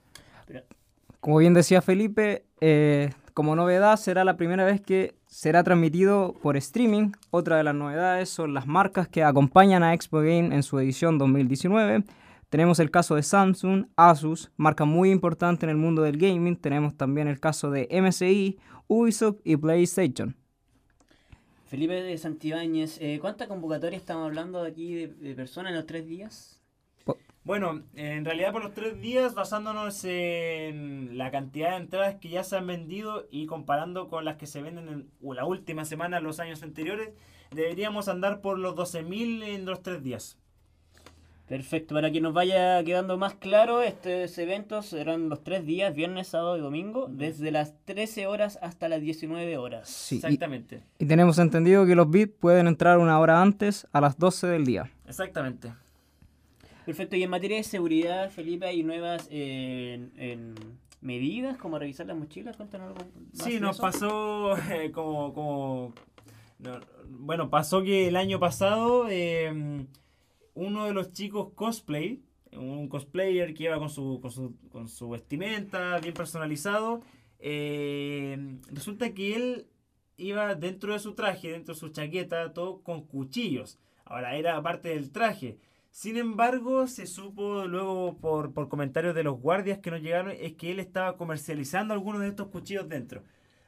Como 1.20 1.36
bien 1.36 1.52
decía 1.52 1.82
Felipe, 1.82 2.46
eh, 2.62 3.10
como 3.34 3.54
novedad 3.54 3.98
será 3.98 4.24
la 4.24 4.38
primera 4.38 4.64
vez 4.64 4.80
que 4.80 5.19
será 5.30 5.62
transmitido 5.62 6.34
por 6.42 6.56
streaming. 6.56 7.12
Otra 7.30 7.56
de 7.56 7.64
las 7.64 7.74
novedades 7.74 8.28
son 8.28 8.52
las 8.52 8.66
marcas 8.66 9.08
que 9.08 9.22
acompañan 9.22 9.82
a 9.82 9.94
Expo 9.94 10.18
Game 10.18 10.54
en 10.54 10.62
su 10.62 10.78
edición 10.78 11.16
2019. 11.18 12.04
Tenemos 12.50 12.80
el 12.80 12.90
caso 12.90 13.14
de 13.14 13.22
Samsung, 13.22 13.86
Asus, 13.96 14.50
marca 14.56 14.84
muy 14.84 15.10
importante 15.12 15.64
en 15.64 15.70
el 15.70 15.76
mundo 15.76 16.02
del 16.02 16.18
gaming. 16.18 16.56
Tenemos 16.56 16.96
también 16.96 17.28
el 17.28 17.38
caso 17.38 17.70
de 17.70 17.88
MSI, 17.90 18.58
Ubisoft 18.88 19.38
y 19.44 19.56
PlayStation. 19.56 20.36
Felipe 21.66 22.02
de 22.02 22.18
Santibáñez, 22.18 22.98
eh, 23.00 23.18
¿cuánta 23.20 23.46
convocatoria 23.46 23.96
estamos 23.96 24.26
hablando 24.26 24.64
aquí 24.64 24.92
de, 24.94 25.06
de 25.06 25.34
personas 25.36 25.70
en 25.70 25.76
los 25.76 25.86
tres 25.86 26.04
días? 26.08 26.59
Bueno, 27.42 27.82
en 27.94 28.24
realidad 28.24 28.52
por 28.52 28.62
los 28.62 28.74
tres 28.74 29.00
días, 29.00 29.34
basándonos 29.34 30.04
en 30.04 31.16
la 31.16 31.30
cantidad 31.30 31.70
de 31.70 31.76
entradas 31.76 32.16
que 32.16 32.28
ya 32.28 32.44
se 32.44 32.56
han 32.56 32.66
vendido 32.66 33.26
y 33.30 33.46
comparando 33.46 34.08
con 34.08 34.24
las 34.24 34.36
que 34.36 34.46
se 34.46 34.60
venden 34.60 34.88
en 34.88 35.10
la 35.22 35.46
última 35.46 35.86
semana, 35.86 36.20
los 36.20 36.38
años 36.38 36.62
anteriores, 36.62 37.10
deberíamos 37.50 38.08
andar 38.08 38.42
por 38.42 38.58
los 38.58 38.74
12.000 38.74 39.42
en 39.42 39.64
los 39.64 39.82
tres 39.82 40.02
días. 40.02 40.36
Perfecto, 41.48 41.96
para 41.96 42.12
que 42.12 42.20
nos 42.20 42.32
vaya 42.32 42.84
quedando 42.84 43.18
más 43.18 43.34
claro, 43.34 43.82
estos 43.82 44.38
eventos 44.38 44.86
serán 44.86 45.28
los 45.28 45.42
tres 45.42 45.66
días, 45.66 45.92
viernes, 45.92 46.28
sábado 46.28 46.56
y 46.56 46.60
domingo, 46.60 47.08
desde 47.10 47.50
las 47.50 47.74
13 47.86 48.28
horas 48.28 48.58
hasta 48.62 48.88
las 48.88 49.00
19 49.00 49.56
horas. 49.56 49.88
Sí, 49.88 50.16
Exactamente. 50.16 50.84
Y, 51.00 51.04
y 51.04 51.08
tenemos 51.08 51.40
entendido 51.40 51.86
que 51.86 51.96
los 51.96 52.08
bits 52.08 52.34
pueden 52.38 52.68
entrar 52.68 52.98
una 52.98 53.18
hora 53.18 53.42
antes, 53.42 53.88
a 53.90 54.00
las 54.00 54.16
12 54.16 54.46
del 54.46 54.64
día. 54.64 54.92
Exactamente. 55.08 55.72
Perfecto, 56.90 57.14
y 57.14 57.22
en 57.22 57.30
materia 57.30 57.56
de 57.56 57.62
seguridad, 57.62 58.32
Felipe, 58.32 58.66
hay 58.66 58.82
nuevas 58.82 59.28
en, 59.30 60.56
medidas, 61.00 61.56
como 61.56 61.78
revisar 61.78 62.04
las 62.06 62.16
mochilas, 62.16 62.56
cuéntanos 62.56 62.88
algo 62.88 62.98
más 63.32 63.44
Sí, 63.44 63.60
nos 63.60 63.78
pasó 63.78 64.56
eh, 64.72 64.90
como... 64.90 65.32
como 65.32 65.94
bueno, 67.06 67.48
pasó 67.48 67.84
que 67.84 68.08
el 68.08 68.16
año 68.16 68.40
pasado 68.40 69.08
em, 69.08 69.86
uno 70.54 70.86
de 70.86 70.92
los 70.92 71.12
chicos 71.12 71.52
cosplay, 71.54 72.24
un 72.54 72.88
cosplayer 72.88 73.54
que 73.54 73.64
iba 73.64 73.78
con 73.78 73.88
su, 73.88 74.18
con 74.20 74.32
su, 74.32 74.56
con 74.72 74.88
su 74.88 75.10
vestimenta 75.10 75.96
bien 76.00 76.14
personalizado, 76.14 77.02
em, 77.38 78.60
resulta 78.72 79.14
que 79.14 79.36
él 79.36 79.66
iba 80.16 80.56
dentro 80.56 80.92
de 80.92 80.98
su 80.98 81.14
traje, 81.14 81.52
dentro 81.52 81.74
de 81.74 81.78
su 81.78 81.90
chaqueta, 81.90 82.52
todo 82.52 82.82
con 82.82 83.06
cuchillos. 83.06 83.78
Ahora, 84.04 84.34
era 84.34 84.60
parte 84.60 84.88
del 84.88 85.12
traje. 85.12 85.56
Sin 85.90 86.16
embargo, 86.16 86.86
se 86.86 87.06
supo 87.06 87.66
luego 87.66 88.16
por, 88.18 88.52
comentarios 88.68 89.14
de 89.14 89.24
los 89.24 89.40
guardias 89.40 89.80
que 89.80 89.90
nos 89.90 90.00
llegaron 90.00 90.32
es 90.38 90.54
que 90.54 90.70
él 90.70 90.78
estaba 90.78 91.16
comercializando 91.16 91.92
algunos 91.92 92.20
de 92.22 92.28
estos 92.28 92.48
cuchillos 92.48 92.88
dentro. 92.88 93.22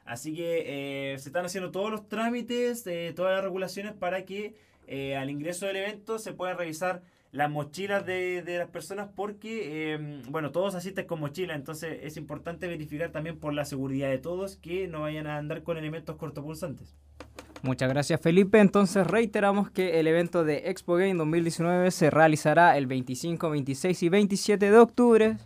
Así 0.05 0.35
que 0.35 1.13
eh, 1.13 1.19
se 1.19 1.29
están 1.29 1.45
haciendo 1.45 1.71
todos 1.71 1.91
los 1.91 2.07
trámites, 2.07 2.87
eh, 2.87 3.13
todas 3.15 3.33
las 3.33 3.43
regulaciones 3.43 3.93
para 3.93 4.25
que 4.25 4.55
eh, 4.87 5.15
al 5.15 5.29
ingreso 5.29 5.65
del 5.65 5.77
evento 5.77 6.17
se 6.17 6.33
puedan 6.33 6.57
revisar 6.57 7.03
las 7.31 7.49
mochilas 7.49 8.05
de, 8.05 8.41
de 8.41 8.57
las 8.59 8.69
personas 8.69 9.09
porque, 9.15 10.21
bueno, 10.29 10.51
todos 10.51 10.75
asisten 10.75 11.07
con 11.07 11.19
mochila, 11.19 11.55
entonces 11.55 11.99
es 12.03 12.15
importante 12.15 12.67
verificar 12.67 13.11
también 13.11 13.39
por 13.39 13.53
la 13.53 13.65
seguridad 13.65 14.09
de 14.09 14.19
todos 14.19 14.55
que 14.57 14.87
no 14.87 15.01
vayan 15.01 15.25
a 15.25 15.37
andar 15.37 15.63
con 15.63 15.77
elementos 15.77 16.15
cortopulsantes. 16.15 16.95
Muchas 17.63 17.87
gracias 17.87 18.19
Felipe. 18.19 18.59
Entonces 18.59 19.07
reiteramos 19.07 19.71
que 19.71 20.01
el 20.01 20.07
evento 20.07 20.43
de 20.43 20.63
Expo 20.65 20.95
Game 20.95 21.13
2019 21.15 21.91
se 21.91 22.09
realizará 22.09 22.77
el 22.77 22.87
25, 22.87 23.49
26 23.49 24.03
y 24.03 24.09
27 24.09 24.69
de 24.69 24.77
octubre. 24.77 25.37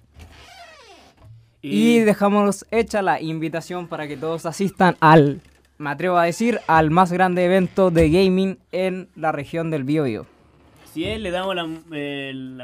Y, 1.62 2.00
dejamos 2.00 2.66
hecha 2.72 3.04
la 3.04 3.22
invitación 3.22 3.88
para 3.88 4.08
que 4.08 4.18
todos 4.18 4.48
asistan 4.48 4.96
al, 5.00 5.42
me 5.78 5.92
atrevo 5.92 6.18
a 6.18 6.24
decir, 6.24 6.60
al 6.66 6.90
más 6.90 7.12
grande 7.12 7.46
evento 7.46 7.92
de 7.92 8.10
gaming 8.10 8.58
en 8.72 9.10
la 9.16 9.32
región 9.32 9.70
del 9.70 9.84
Biobío. 9.84 10.26
Si 10.94 11.06
es, 11.06 11.20
le 11.20 11.30
damos 11.30 11.56
la, 11.56 11.70
eh, 11.92 12.56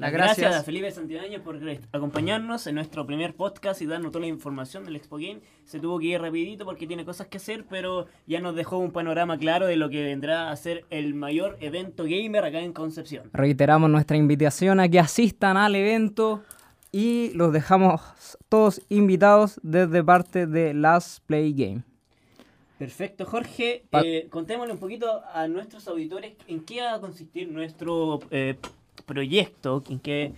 las 0.00 0.12
gracias. 0.12 0.56
a 0.56 0.62
Felipe 0.62 0.90
Santibáñez 0.90 1.40
por 1.40 1.60
acompañarnos 1.92 2.66
en 2.66 2.74
nuestro 2.74 3.06
primer 3.06 3.34
podcast 3.34 3.82
y 3.82 3.86
darnos 3.86 4.12
toda 4.12 4.22
la 4.22 4.28
información 4.28 4.84
del 4.84 4.96
Expo 4.96 5.16
Game. 5.16 5.40
Se 5.64 5.78
tuvo 5.78 5.98
que 5.98 6.06
ir 6.06 6.20
rapidito 6.20 6.64
porque 6.64 6.86
tiene 6.86 7.04
cosas 7.04 7.26
que 7.26 7.36
hacer, 7.36 7.64
pero 7.68 8.06
ya 8.26 8.40
nos 8.40 8.54
dejó 8.54 8.78
un 8.78 8.92
panorama 8.92 9.36
claro 9.36 9.66
de 9.66 9.76
lo 9.76 9.90
que 9.90 10.02
vendrá 10.02 10.50
a 10.50 10.56
ser 10.56 10.84
el 10.88 11.14
mayor 11.14 11.58
evento 11.60 12.04
gamer 12.04 12.44
acá 12.44 12.60
en 12.60 12.72
Concepción. 12.72 13.28
Reiteramos 13.34 13.90
nuestra 13.90 14.16
invitación 14.16 14.80
a 14.80 14.88
que 14.88 14.98
asistan 14.98 15.58
al 15.58 15.76
evento 15.76 16.42
y 16.92 17.32
los 17.34 17.52
dejamos 17.52 18.00
todos 18.48 18.80
invitados 18.88 19.60
desde 19.62 20.02
parte 20.02 20.46
de 20.46 20.72
Last 20.72 21.22
Play 21.26 21.52
Game. 21.52 21.82
Perfecto, 22.78 23.26
Jorge. 23.26 23.84
Eh, 23.92 24.28
contémosle 24.30 24.72
un 24.72 24.78
poquito 24.78 25.22
a 25.34 25.46
nuestros 25.48 25.86
auditores 25.86 26.32
en 26.48 26.64
qué 26.64 26.80
va 26.80 26.94
a 26.94 27.00
consistir 27.00 27.52
nuestro 27.52 28.20
eh, 28.30 28.56
proyecto 29.10 29.82
en 29.90 29.98
que 29.98 30.32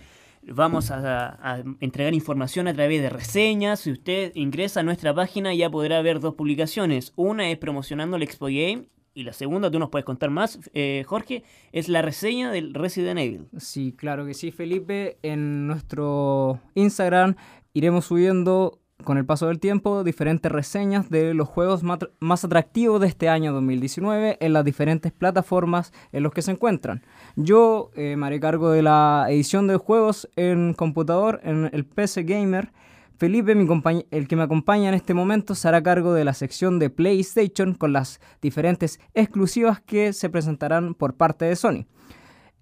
vamos 0.45 0.91
a, 0.91 1.63
entregar 1.79 2.13
información 2.13 2.67
a 2.67 2.73
través 2.73 3.01
de 3.01 3.09
reseñas. 3.09 3.81
Si 3.81 3.91
usted 3.91 4.31
ingresa 4.35 4.81
a 4.81 4.83
nuestra 4.83 5.13
página 5.13 5.53
ya 5.53 5.69
podrá 5.69 6.01
ver 6.01 6.19
dos 6.19 6.35
publicaciones. 6.35 7.13
Una 7.15 7.49
es 7.49 7.57
promocionando 7.57 8.17
el 8.17 8.23
Expo 8.23 8.47
Game 8.47 8.87
y 9.13 9.23
la 9.23 9.33
segunda, 9.33 9.69
tú 9.69 9.77
nos 9.77 9.89
puedes 9.89 10.05
contar 10.05 10.31
más, 10.31 10.59
eh, 10.73 11.03
Jorge, 11.05 11.43
es 11.71 11.87
la 11.87 12.01
reseña 12.01 12.51
del 12.51 12.73
Resident 12.73 13.19
Evil. 13.19 13.47
Sí, 13.57 13.93
claro 13.95 14.25
que 14.25 14.33
sí, 14.33 14.51
Felipe. 14.51 15.17
En 15.21 15.67
nuestro 15.67 16.59
Instagram 16.73 17.35
iremos 17.73 18.05
subiendo 18.05 18.79
con 19.03 19.17
el 19.17 19.25
paso 19.25 19.47
del 19.47 19.59
tiempo 19.59 20.03
diferentes 20.03 20.51
reseñas 20.51 21.09
de 21.09 21.33
los 21.33 21.47
juegos 21.47 21.83
más 22.19 22.43
atractivos 22.43 23.01
de 23.01 23.07
este 23.07 23.29
año 23.29 23.53
2019 23.53 24.37
en 24.39 24.53
las 24.53 24.65
diferentes 24.65 25.11
plataformas 25.11 25.93
en 26.11 26.23
los 26.23 26.33
que 26.33 26.41
se 26.41 26.51
encuentran. 26.51 27.03
Yo 27.35 27.91
eh, 27.95 28.15
me 28.17 28.27
haré 28.27 28.39
cargo 28.39 28.71
de 28.71 28.81
la 28.81 29.27
edición 29.29 29.67
de 29.67 29.77
juegos 29.77 30.29
en 30.35 30.73
computador, 30.73 31.39
en 31.43 31.69
el 31.73 31.85
PC 31.85 32.23
Gamer. 32.23 32.71
Felipe, 33.17 33.55
mi 33.55 33.67
el 34.11 34.27
que 34.27 34.35
me 34.35 34.43
acompaña 34.43 34.89
en 34.89 34.95
este 34.95 35.13
momento, 35.13 35.55
se 35.55 35.67
hará 35.67 35.83
cargo 35.83 36.13
de 36.13 36.25
la 36.25 36.33
sección 36.33 36.79
de 36.79 36.89
PlayStation 36.89 37.73
con 37.75 37.93
las 37.93 38.19
diferentes 38.41 38.99
exclusivas 39.13 39.81
que 39.81 40.13
se 40.13 40.29
presentarán 40.29 40.95
por 40.95 41.13
parte 41.13 41.45
de 41.45 41.55
Sony 41.55 41.85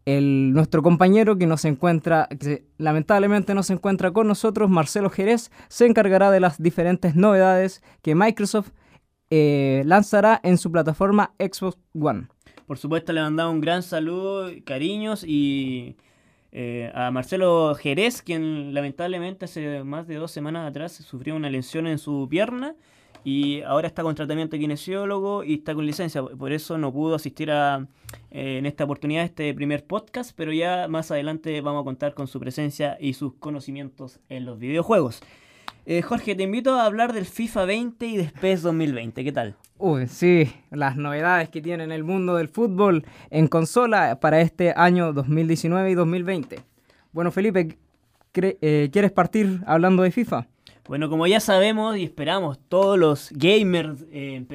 el, 0.05 0.53
nuestro 0.53 0.81
compañero 0.81 1.38
que 1.38 1.48
nos 1.48 1.65
encuentra, 1.65 2.27
que 2.27 2.65
lamentablemente 2.77 3.53
no 3.53 3.63
se 3.63 3.74
encuentra 3.74 4.12
con 4.12 4.27
nosotros, 4.27 4.70
Marcelo 4.70 5.10
Jerez, 5.10 5.51
se 5.67 5.86
encargará 5.86 6.31
de 6.31 6.39
las 6.39 6.62
diferentes 6.62 7.15
novedades 7.15 7.84
que 8.01 8.15
Microsoft 8.15 8.72
eh, 9.29 9.84
lanzará 9.86 10.39
en 10.43 10.58
su 10.58 10.72
plataforma 10.72 11.34
Xbox 11.39 11.77
One. 11.93 12.27
Por 12.67 12.77
supuesto, 12.77 13.13
le 13.13 13.22
mandamos 13.22 13.53
un 13.55 13.62
gran 13.62 13.84
saludo, 13.84 14.50
cariños 14.65 15.24
y 15.25 15.98
eh, 16.51 16.91
a 16.93 17.12
Marcelo 17.12 17.75
Jerez, 17.75 18.22
quien 18.22 18.74
lamentablemente 18.74 19.46
hace 19.46 19.84
más 19.84 20.08
de 20.08 20.15
dos 20.15 20.31
semanas 20.31 20.70
atrás 20.70 20.93
sufrió 20.93 21.36
una 21.36 21.50
lesión 21.50 21.88
en 21.88 21.98
su 21.98 22.27
pierna 22.29 22.75
y 23.23 23.61
ahora 23.61 23.87
está 23.87 24.03
con 24.03 24.15
tratamiento 24.15 24.55
de 24.55 24.59
kinesiólogo 24.59 25.43
y 25.43 25.55
está 25.55 25.75
con 25.75 25.85
licencia, 25.85 26.23
por 26.23 26.51
eso 26.51 26.77
no 26.77 26.91
pudo 26.91 27.15
asistir 27.15 27.51
a, 27.51 27.87
eh, 28.31 28.57
en 28.57 28.65
esta 28.65 28.83
oportunidad 28.83 29.23
este 29.23 29.53
primer 29.53 29.85
podcast, 29.85 30.31
pero 30.35 30.51
ya 30.51 30.87
más 30.87 31.11
adelante 31.11 31.59
vamos 31.61 31.81
a 31.81 31.85
contar 31.85 32.13
con 32.13 32.27
su 32.27 32.39
presencia 32.39 32.97
y 32.99 33.13
sus 33.13 33.33
conocimientos 33.35 34.19
en 34.29 34.45
los 34.45 34.57
videojuegos. 34.59 35.21
Eh, 35.85 36.01
Jorge, 36.01 36.35
te 36.35 36.43
invito 36.43 36.75
a 36.75 36.85
hablar 36.85 37.11
del 37.11 37.25
FIFA 37.25 37.65
20 37.65 38.05
y 38.05 38.17
de 38.17 38.31
PES 38.39 38.61
2020, 38.61 39.23
¿qué 39.23 39.31
tal? 39.31 39.55
Uy, 39.77 40.07
sí, 40.07 40.51
las 40.69 40.95
novedades 40.95 41.49
que 41.49 41.61
tiene 41.61 41.83
en 41.83 41.91
el 41.91 42.03
mundo 42.03 42.35
del 42.35 42.49
fútbol 42.49 43.03
en 43.31 43.47
consola 43.47 44.19
para 44.19 44.41
este 44.41 44.73
año 44.75 45.11
2019 45.11 45.89
y 45.89 45.95
2020. 45.95 46.59
Bueno, 47.11 47.31
Felipe, 47.31 47.77
eh, 48.35 48.89
¿quieres 48.93 49.11
partir 49.11 49.61
hablando 49.65 50.03
de 50.03 50.11
FIFA? 50.11 50.47
Bueno, 50.91 51.10
como 51.10 51.25
ya 51.25 51.39
sabemos 51.39 51.95
y 51.95 52.03
esperamos 52.03 52.60
todos 52.67 53.00
los 53.00 53.29
gamers 53.31 54.03
eh, 54.12 54.45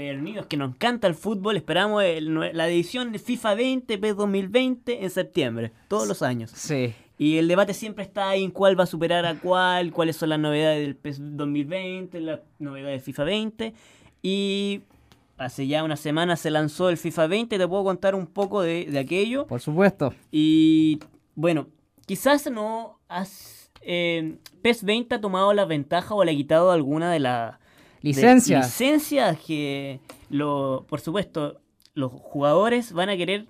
que 0.47 0.57
nos 0.59 0.69
encanta 0.69 1.07
el 1.07 1.14
fútbol, 1.14 1.57
esperamos 1.57 2.05
el 2.05 2.35
la 2.55 2.69
edición 2.69 3.11
de 3.11 3.19
FIFA 3.19 3.55
20 3.55 3.97
PES 3.97 4.16
2020 4.16 5.02
en 5.02 5.09
septiembre, 5.09 5.73
todos 5.88 6.07
los 6.07 6.21
años. 6.21 6.50
Sí. 6.55 6.93
Y 7.16 7.38
el 7.38 7.49
debate 7.49 7.73
siempre 7.73 8.05
está 8.05 8.28
ahí 8.28 8.45
en 8.45 8.50
cuál 8.50 8.78
va 8.78 8.85
a 8.85 8.87
superar 8.87 9.25
a 9.25 9.37
cuál, 9.37 9.95
cuáles 9.95 10.16
son 10.16 10.28
las 10.28 10.38
novedades 10.38 10.83
del 10.83 10.95
PES 10.95 11.21
2020, 11.38 12.21
las 12.21 12.40
novedades 12.59 13.00
de 13.00 13.05
FIFA 13.07 13.25
20. 13.25 13.75
Y 14.21 14.83
hace 15.38 15.66
ya 15.66 15.85
una 15.85 15.97
semana 15.97 16.37
se 16.37 16.50
lanzó 16.50 16.90
el 16.90 16.99
FIFA 16.99 17.28
20, 17.28 17.57
te 17.57 17.66
puedo 17.66 17.83
contar 17.83 18.14
un 18.14 18.26
poco 18.26 18.61
de, 18.61 18.85
de 18.85 18.99
aquello. 18.99 19.47
Por 19.47 19.62
supuesto. 19.62 20.12
Y 20.31 20.99
bueno, 21.35 21.69
quizás 22.05 22.50
no 22.50 22.99
has, 23.09 23.56
eh, 23.83 24.38
PES 24.62 24.85
20 24.85 25.14
ha 25.14 25.21
tomado 25.21 25.52
la 25.52 25.64
ventaja 25.64 26.14
o 26.14 26.25
le 26.25 26.33
ha 26.33 26.35
quitado 26.35 26.71
alguna 26.71 27.11
de 27.12 27.21
las 27.21 27.59
Licencias. 28.02 28.66
licencias 28.66 29.38
que, 29.40 30.00
lo, 30.30 30.87
por 30.88 31.00
supuesto, 31.00 31.61
los 31.95 32.12
jugadores 32.12 32.92
van 32.92 33.09
a 33.09 33.16
querer. 33.16 33.47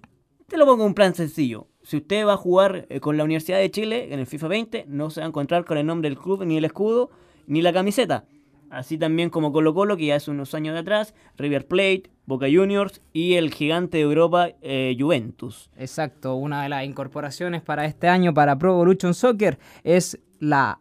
Te 0.46 0.56
lo 0.56 0.66
pongo 0.66 0.84
en 0.84 0.88
un 0.88 0.94
plan 0.94 1.14
sencillo. 1.14 1.66
Si 1.82 1.98
usted 1.98 2.26
va 2.26 2.34
a 2.34 2.36
jugar 2.36 2.86
eh, 2.88 3.00
con 3.00 3.16
la 3.16 3.24
Universidad 3.24 3.58
de 3.58 3.70
Chile 3.70 4.12
en 4.12 4.20
el 4.20 4.26
FIFA 4.26 4.48
20, 4.48 4.84
no 4.88 5.10
se 5.10 5.20
va 5.20 5.26
a 5.26 5.28
encontrar 5.28 5.64
con 5.64 5.78
el 5.78 5.86
nombre 5.86 6.08
del 6.08 6.18
club, 6.18 6.44
ni 6.44 6.56
el 6.56 6.64
escudo, 6.64 7.10
ni 7.46 7.62
la 7.62 7.72
camiseta. 7.72 8.24
Así 8.70 8.98
también 8.98 9.30
como 9.30 9.52
Colo 9.52 9.74
Colo, 9.74 9.96
que 9.96 10.06
ya 10.06 10.16
hace 10.16 10.30
unos 10.30 10.54
años 10.54 10.74
de 10.74 10.80
atrás, 10.80 11.14
River 11.36 11.66
Plate, 11.66 12.10
Boca 12.26 12.46
Juniors 12.52 13.00
y 13.12 13.34
el 13.34 13.52
gigante 13.52 13.98
de 13.98 14.02
Europa, 14.02 14.48
eh, 14.60 14.96
Juventus. 14.98 15.70
Exacto, 15.76 16.34
una 16.34 16.62
de 16.64 16.68
las 16.68 16.84
incorporaciones 16.84 17.62
para 17.62 17.84
este 17.84 18.08
año 18.08 18.34
para 18.34 18.58
Pro 18.58 18.72
Evolution 18.72 19.14
Soccer 19.14 19.58
es 19.84 20.18
la, 20.40 20.80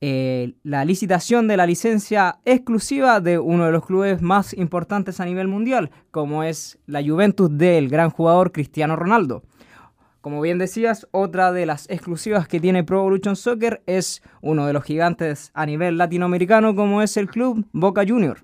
eh, 0.00 0.54
la 0.62 0.84
licitación 0.84 1.48
de 1.48 1.58
la 1.58 1.66
licencia 1.66 2.38
exclusiva 2.44 3.20
de 3.20 3.38
uno 3.38 3.66
de 3.66 3.72
los 3.72 3.84
clubes 3.84 4.22
más 4.22 4.54
importantes 4.54 5.20
a 5.20 5.26
nivel 5.26 5.48
mundial, 5.48 5.90
como 6.10 6.42
es 6.42 6.78
la 6.86 7.04
Juventus 7.04 7.56
del 7.56 7.88
gran 7.90 8.10
jugador 8.10 8.52
Cristiano 8.52 8.96
Ronaldo. 8.96 9.42
Como 10.26 10.40
bien 10.40 10.58
decías, 10.58 11.06
otra 11.12 11.52
de 11.52 11.66
las 11.66 11.88
exclusivas 11.88 12.48
que 12.48 12.58
tiene 12.58 12.82
Pro 12.82 12.98
Evolution 12.98 13.36
Soccer 13.36 13.84
es 13.86 14.22
uno 14.40 14.66
de 14.66 14.72
los 14.72 14.82
gigantes 14.82 15.52
a 15.54 15.64
nivel 15.66 15.98
latinoamericano, 15.98 16.74
como 16.74 17.00
es 17.00 17.16
el 17.16 17.28
club 17.28 17.64
Boca 17.70 18.02
Juniors. 18.04 18.42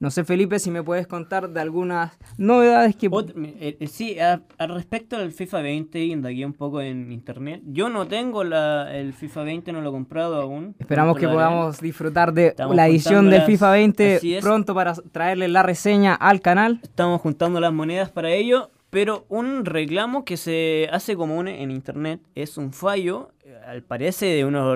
No 0.00 0.10
sé, 0.10 0.24
Felipe, 0.24 0.58
si 0.58 0.70
me 0.70 0.82
puedes 0.82 1.06
contar 1.06 1.50
de 1.50 1.60
algunas 1.60 2.18
novedades 2.38 2.96
que... 2.96 3.10
Ot- 3.10 3.34
eh, 3.60 3.76
eh, 3.78 3.86
sí, 3.88 4.18
a- 4.20 4.40
al 4.56 4.70
respecto 4.74 5.18
del 5.18 5.32
FIFA 5.32 5.60
20, 5.60 6.02
indagué 6.02 6.46
un 6.46 6.54
poco 6.54 6.80
en 6.80 7.12
internet. 7.12 7.60
Yo 7.66 7.90
no 7.90 8.06
tengo 8.06 8.42
la, 8.42 8.90
el 8.90 9.12
FIFA 9.12 9.42
20, 9.42 9.72
no 9.72 9.82
lo 9.82 9.90
he 9.90 9.92
comprado 9.92 10.40
aún. 10.40 10.74
Esperamos 10.78 11.18
que 11.18 11.28
podamos 11.28 11.78
disfrutar 11.78 12.32
de 12.32 12.46
Estamos 12.46 12.74
la 12.74 12.88
edición 12.88 13.28
del 13.28 13.40
las- 13.40 13.46
FIFA 13.48 13.70
20 13.72 14.16
así 14.16 14.34
es. 14.36 14.42
pronto 14.42 14.74
para 14.74 14.94
traerle 14.94 15.48
la 15.48 15.62
reseña 15.62 16.14
al 16.14 16.40
canal. 16.40 16.80
Estamos 16.82 17.20
juntando 17.20 17.60
las 17.60 17.74
monedas 17.74 18.10
para 18.10 18.30
ello, 18.30 18.70
pero 18.92 19.24
un 19.30 19.64
reclamo 19.64 20.22
que 20.26 20.36
se 20.36 20.86
hace 20.92 21.16
común 21.16 21.48
en 21.48 21.70
internet 21.70 22.20
es 22.34 22.58
un 22.58 22.74
fallo, 22.74 23.30
eh, 23.42 23.58
al 23.66 23.82
parecer, 23.82 24.36
de 24.36 24.44
uno 24.44 24.68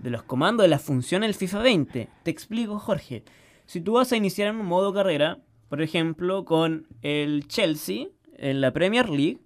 de 0.00 0.10
los, 0.10 0.22
comandos 0.22 0.64
de 0.64 0.68
la 0.68 0.78
función 0.78 1.20
del 1.20 1.34
FIFA 1.34 1.58
20. 1.60 2.08
Te 2.22 2.30
explico, 2.30 2.78
Jorge. 2.78 3.22
Si 3.66 3.82
tú 3.82 3.92
vas 3.92 4.10
a 4.12 4.16
iniciar 4.16 4.48
en 4.48 4.56
un 4.56 4.64
modo 4.64 4.94
carrera, 4.94 5.40
por 5.68 5.82
ejemplo, 5.82 6.46
con 6.46 6.86
el 7.02 7.46
Chelsea 7.46 8.06
en 8.38 8.62
la 8.62 8.72
Premier 8.72 9.10
League, 9.10 9.40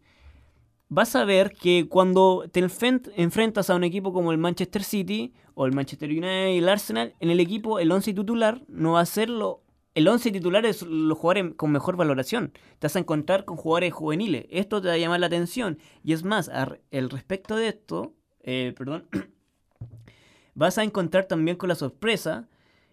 vas 0.88 1.16
a 1.16 1.24
ver 1.24 1.50
que 1.50 1.88
cuando 1.88 2.44
te 2.52 2.62
enfren- 2.64 3.10
enfrentas 3.16 3.68
a 3.68 3.74
un 3.74 3.82
equipo 3.82 4.12
como 4.12 4.30
el 4.30 4.38
Manchester 4.38 4.84
City 4.84 5.32
o 5.54 5.66
el 5.66 5.72
Manchester 5.72 6.08
United 6.08 6.50
y 6.50 6.58
el 6.58 6.68
Arsenal, 6.68 7.16
en 7.18 7.30
el 7.30 7.40
equipo 7.40 7.80
el 7.80 7.90
11 7.90 8.14
titular 8.14 8.62
no 8.68 8.92
va 8.92 9.00
a 9.00 9.06
ser 9.06 9.28
lo... 9.28 9.60
El 9.98 10.06
11 10.06 10.30
titular 10.30 10.64
es 10.64 10.82
los 10.82 11.18
jugadores 11.18 11.54
con 11.56 11.72
mejor 11.72 11.96
valoración. 11.96 12.52
Te 12.78 12.86
vas 12.86 12.94
a 12.94 13.00
encontrar 13.00 13.44
con 13.44 13.56
jugadores 13.56 13.92
juveniles. 13.92 14.46
Esto 14.48 14.80
te 14.80 14.86
va 14.86 14.94
a 14.94 14.96
llamar 14.96 15.18
la 15.18 15.26
atención. 15.26 15.76
Y 16.04 16.12
es 16.12 16.22
más, 16.22 16.48
al 16.48 17.10
respecto 17.10 17.56
de 17.56 17.66
esto, 17.66 18.14
eh, 18.44 18.72
perdón, 18.78 19.08
vas 20.54 20.78
a 20.78 20.84
encontrar 20.84 21.24
también 21.24 21.56
con 21.56 21.68
la 21.68 21.74
sorpresa 21.74 22.48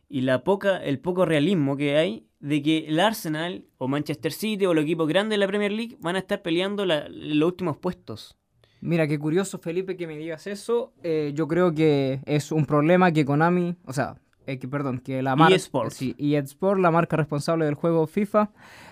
y 0.10 0.22
la 0.22 0.44
poca, 0.44 0.84
el 0.84 0.98
poco 0.98 1.26
realismo 1.26 1.78
que 1.78 1.96
hay 1.96 2.26
de 2.40 2.64
que 2.64 2.88
el 2.88 3.00
Arsenal 3.00 3.66
o 3.78 3.88
Manchester 3.88 4.32
City 4.32 4.66
o 4.66 4.74
los 4.74 4.84
equipos 4.84 5.08
grandes 5.08 5.36
de 5.36 5.38
la 5.38 5.48
Premier 5.48 5.74
League 5.74 5.98
van 6.00 6.16
a 6.16 6.20
estar 6.20 6.42
peleando 6.42 6.88
los 6.88 7.48
últimos 7.48 7.78
puestos. 7.78 8.36
Mira, 8.82 9.08
qué 9.08 9.20
curioso, 9.20 9.60
Felipe, 9.60 9.96
que 9.96 10.08
me 10.08 10.18
digas 10.18 10.48
eso. 10.48 10.92
Eh, 11.04 11.34
yo 11.36 11.48
creo 11.48 11.72
que 11.72 12.22
es 12.26 12.52
un 12.52 12.66
problema 12.66 13.12
que 13.12 13.26
Konami, 13.26 13.76
o 13.86 13.94
sea, 13.94 14.16
eh, 14.48 14.60
que, 14.60 14.68
perdón, 14.68 15.00
que 15.00 15.22
la 15.22 15.36
marca... 15.36 15.56
eSports. 15.56 15.96
Sí, 15.96 16.16
eSports, 16.18 16.82
la 16.82 16.92
marca 16.92 17.18
responsable 17.18 17.66
del 17.66 17.76
juego 17.76 18.08
FIFA, 18.08 18.50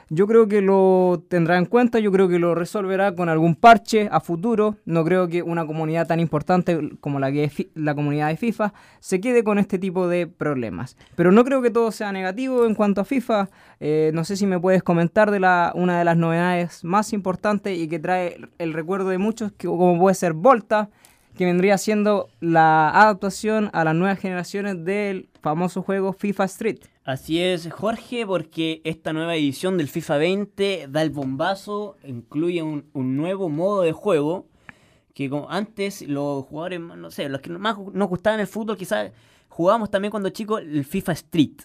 yo 0.09 0.27
creo 0.27 0.47
que 0.47 0.61
lo 0.61 1.23
tendrá 1.27 1.57
en 1.57 1.65
cuenta, 1.65 1.99
yo 1.99 2.11
creo 2.11 2.27
que 2.27 2.37
lo 2.37 2.55
resolverá 2.55 3.15
con 3.15 3.29
algún 3.29 3.55
parche 3.55 4.09
a 4.11 4.19
futuro. 4.19 4.77
No 4.85 5.03
creo 5.03 5.27
que 5.27 5.41
una 5.41 5.65
comunidad 5.65 6.07
tan 6.07 6.19
importante 6.19 6.91
como 6.99 7.19
la 7.19 7.31
que 7.31 7.45
es 7.45 7.53
la 7.73 7.95
comunidad 7.95 8.27
de 8.27 8.37
FIFA 8.37 8.73
se 8.99 9.19
quede 9.21 9.43
con 9.43 9.57
este 9.57 9.79
tipo 9.79 10.07
de 10.07 10.27
problemas. 10.27 10.97
Pero 11.15 11.31
no 11.31 11.43
creo 11.43 11.61
que 11.61 11.71
todo 11.71 11.91
sea 11.91 12.11
negativo 12.11 12.65
en 12.65 12.75
cuanto 12.75 13.01
a 13.01 13.05
FIFA. 13.05 13.49
Eh, 13.79 14.11
no 14.13 14.23
sé 14.23 14.35
si 14.35 14.45
me 14.45 14.59
puedes 14.59 14.83
comentar 14.83 15.31
de 15.31 15.39
la, 15.39 15.71
una 15.73 15.97
de 15.97 16.05
las 16.05 16.17
novedades 16.17 16.83
más 16.83 17.11
importantes 17.13 17.77
y 17.77 17.87
que 17.87 17.99
trae 17.99 18.37
el 18.59 18.73
recuerdo 18.73 19.09
de 19.09 19.17
muchos, 19.17 19.51
que, 19.53 19.67
como 19.67 19.97
puede 19.97 20.15
ser 20.15 20.33
Volta, 20.33 20.89
que 21.35 21.45
vendría 21.45 21.77
siendo 21.77 22.29
la 22.39 22.89
adaptación 22.89 23.69
a 23.73 23.83
las 23.83 23.95
nuevas 23.95 24.19
generaciones 24.19 24.83
del 24.83 25.29
famoso 25.41 25.81
juego 25.81 26.13
FIFA 26.13 26.43
Street. 26.45 26.79
Así 27.05 27.41
es, 27.41 27.69
Jorge, 27.69 28.25
porque 28.25 28.81
esta 28.85 29.11
nueva 29.11 29.35
edición 29.35 29.77
del 29.77 29.89
FIFA 29.89 30.17
20 30.17 30.87
da 30.89 31.01
el 31.01 31.09
bombazo, 31.09 31.97
incluye 32.05 32.61
un, 32.61 32.85
nuevo 32.93 33.49
modo 33.49 33.81
de 33.81 33.91
juego 33.91 34.47
que 35.13 35.29
antes 35.49 36.01
los 36.07 36.45
jugadores, 36.45 36.79
no 36.79 37.11
sé, 37.11 37.27
los 37.29 37.41
que 37.41 37.49
más 37.51 37.77
nos 37.93 38.09
gustaban 38.09 38.39
el 38.39 38.47
fútbol, 38.47 38.77
quizás 38.77 39.11
jugábamos 39.49 39.91
también 39.91 40.11
cuando 40.11 40.29
chicos 40.29 40.61
el 40.61 40.85
FIFA 40.85 41.11
Street. 41.13 41.61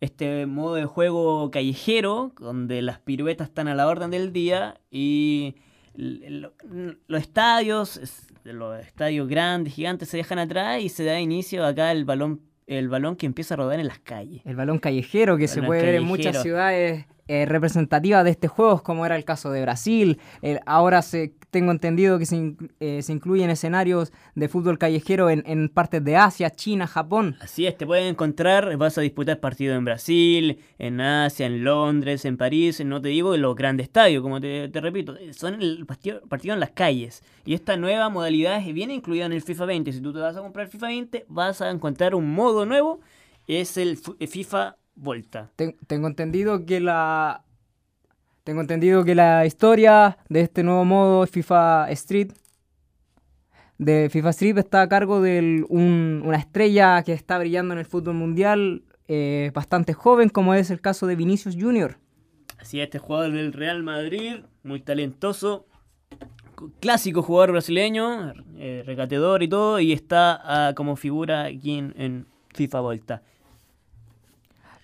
Este 0.00 0.46
modo 0.46 0.74
de 0.74 0.84
juego 0.84 1.50
callejero, 1.50 2.32
donde 2.38 2.82
las 2.82 2.98
piruetas 2.98 3.48
están 3.48 3.68
a 3.68 3.74
la 3.74 3.86
orden 3.86 4.10
del 4.10 4.32
día 4.32 4.78
y 4.90 5.54
los 5.94 7.20
estadios, 7.20 7.96
es- 7.96 8.31
los 8.44 8.80
estadios 8.80 9.28
grandes, 9.28 9.74
gigantes 9.74 10.08
se 10.08 10.16
dejan 10.16 10.38
atrás 10.38 10.82
y 10.82 10.88
se 10.88 11.04
da 11.04 11.20
inicio 11.20 11.64
acá 11.64 11.92
el 11.92 12.04
balón, 12.04 12.40
el 12.66 12.88
balón 12.88 13.16
que 13.16 13.26
empieza 13.26 13.54
a 13.54 13.56
rodar 13.58 13.80
en 13.80 13.86
las 13.86 13.98
calles. 13.98 14.42
El 14.44 14.56
balón 14.56 14.78
callejero 14.78 15.36
que 15.36 15.48
se 15.48 15.62
puede 15.62 15.82
ver 15.82 15.94
en 15.96 16.04
muchas 16.04 16.42
ciudades 16.42 17.06
eh, 17.28 17.46
representativas 17.46 18.24
de 18.24 18.30
este 18.30 18.48
juego, 18.48 18.82
como 18.82 19.06
era 19.06 19.16
el 19.16 19.24
caso 19.24 19.50
de 19.50 19.62
Brasil. 19.62 20.20
Ahora 20.66 21.02
se, 21.02 21.34
tengo 21.50 21.70
entendido 21.70 22.18
que 22.18 22.26
se, 22.26 22.56
eh, 22.80 23.00
incluyen 23.08 23.50
escenarios 23.50 24.12
de 24.34 24.48
fútbol 24.48 24.78
callejero 24.78 25.28
en, 25.30 25.68
partes 25.68 26.02
de 26.02 26.16
Asia, 26.16 26.50
China, 26.50 26.86
Japón. 26.86 27.36
Así 27.40 27.66
es, 27.66 27.76
te 27.76 27.86
pueden 27.86 28.06
encontrar, 28.06 28.76
vas 28.76 28.96
a 28.98 29.02
disputar 29.02 29.38
partidos 29.38 29.76
en 29.76 29.84
Brasil, 29.84 30.58
en 30.78 31.00
Asia, 31.00 31.46
en 31.46 31.62
Londres, 31.62 32.24
en 32.24 32.36
París, 32.36 32.82
no 32.84 33.00
te 33.00 33.08
digo 33.08 33.36
los 33.36 33.54
grandes 33.54 33.84
estadios, 33.84 34.22
como 34.22 34.40
te, 34.40 34.70
repito, 34.72 35.14
son 35.32 35.60
el 35.62 35.86
partido, 35.86 36.22
en 36.54 36.60
las 36.60 36.70
calles. 36.70 37.22
Y 37.44 37.54
esta 37.54 37.76
nueva 37.76 38.08
modalidad 38.08 38.62
viene 38.72 38.94
incluida 38.94 39.26
en 39.26 39.32
el 39.32 39.42
FIFA 39.42 39.66
20. 39.66 39.92
Si 39.92 40.00
tú 40.00 40.12
te 40.12 40.20
vas 40.20 40.36
a 40.36 40.40
comprar 40.40 40.68
FIFA 40.68 40.86
20, 40.86 41.26
vas 41.28 41.60
a 41.60 41.70
encontrar 41.70 42.14
un 42.14 42.32
modo 42.32 42.64
nuevo, 42.66 43.00
es 43.46 43.76
el 43.76 43.96
fu- 43.96 44.16
FIFA 44.26 44.76
Ten- 45.56 45.76
tengo 45.86 46.06
entendido 46.06 46.64
que 46.66 46.80
la 46.80 47.44
tengo 48.44 48.60
entendido 48.60 49.04
que 49.04 49.14
la 49.14 49.46
historia 49.46 50.18
de 50.28 50.40
este 50.40 50.62
nuevo 50.62 50.84
modo 50.84 51.26
FIFA 51.26 51.90
Street 51.92 52.32
de 53.78 54.08
FIFA 54.10 54.30
Street 54.30 54.58
está 54.58 54.82
a 54.82 54.88
cargo 54.88 55.20
de 55.20 55.64
una 55.68 56.36
estrella 56.36 57.02
que 57.02 57.12
está 57.12 57.38
brillando 57.38 57.72
en 57.74 57.80
el 57.80 57.86
fútbol 57.86 58.14
mundial 58.14 58.82
eh, 59.08 59.50
bastante 59.54 59.92
joven 59.92 60.28
como 60.28 60.54
es 60.54 60.70
el 60.70 60.80
caso 60.80 61.06
de 61.06 61.16
Vinicius 61.16 61.56
Junior. 61.58 61.98
Así 62.58 62.78
es, 62.80 62.84
este 62.84 62.98
jugador 62.98 63.32
del 63.32 63.52
Real 63.52 63.82
Madrid, 63.82 64.36
muy 64.62 64.80
talentoso, 64.80 65.66
clásico 66.78 67.22
jugador 67.22 67.52
brasileño, 67.52 68.34
eh, 68.56 68.84
regateador 68.86 69.42
y 69.42 69.48
todo, 69.48 69.80
y 69.80 69.92
está 69.92 70.68
ah, 70.68 70.74
como 70.74 70.94
figura 70.94 71.44
aquí 71.46 71.78
en, 71.78 71.92
en 71.96 72.26
FIFA 72.54 72.80
Volta. 72.80 73.22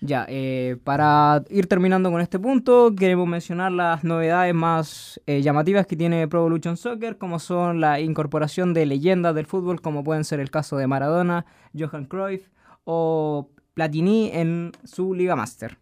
Ya, 0.01 0.25
eh, 0.29 0.77
para 0.85 1.43
ir 1.49 1.67
terminando 1.67 2.09
con 2.09 2.21
este 2.21 2.39
punto, 2.39 2.95
queremos 2.95 3.27
mencionar 3.27 3.73
las 3.73 4.05
novedades 4.05 4.53
más 4.53 5.19
eh, 5.25 5.41
llamativas 5.41 5.85
que 5.87 5.97
tiene 5.97 6.25
Pro 6.29 6.39
Evolution 6.39 6.77
Soccer, 6.77 7.17
como 7.17 7.37
son 7.37 7.81
la 7.81 7.99
incorporación 7.99 8.73
de 8.73 8.85
leyendas 8.85 9.35
del 9.35 9.45
fútbol, 9.45 9.81
como 9.81 10.03
pueden 10.05 10.23
ser 10.23 10.39
el 10.39 10.51
caso 10.51 10.77
de 10.77 10.87
Maradona, 10.87 11.45
Johan 11.77 12.05
Cruyff 12.05 12.47
o 12.85 13.49
Platini 13.73 14.31
en 14.33 14.71
su 14.85 15.13
Liga 15.13 15.35
Master. 15.35 15.77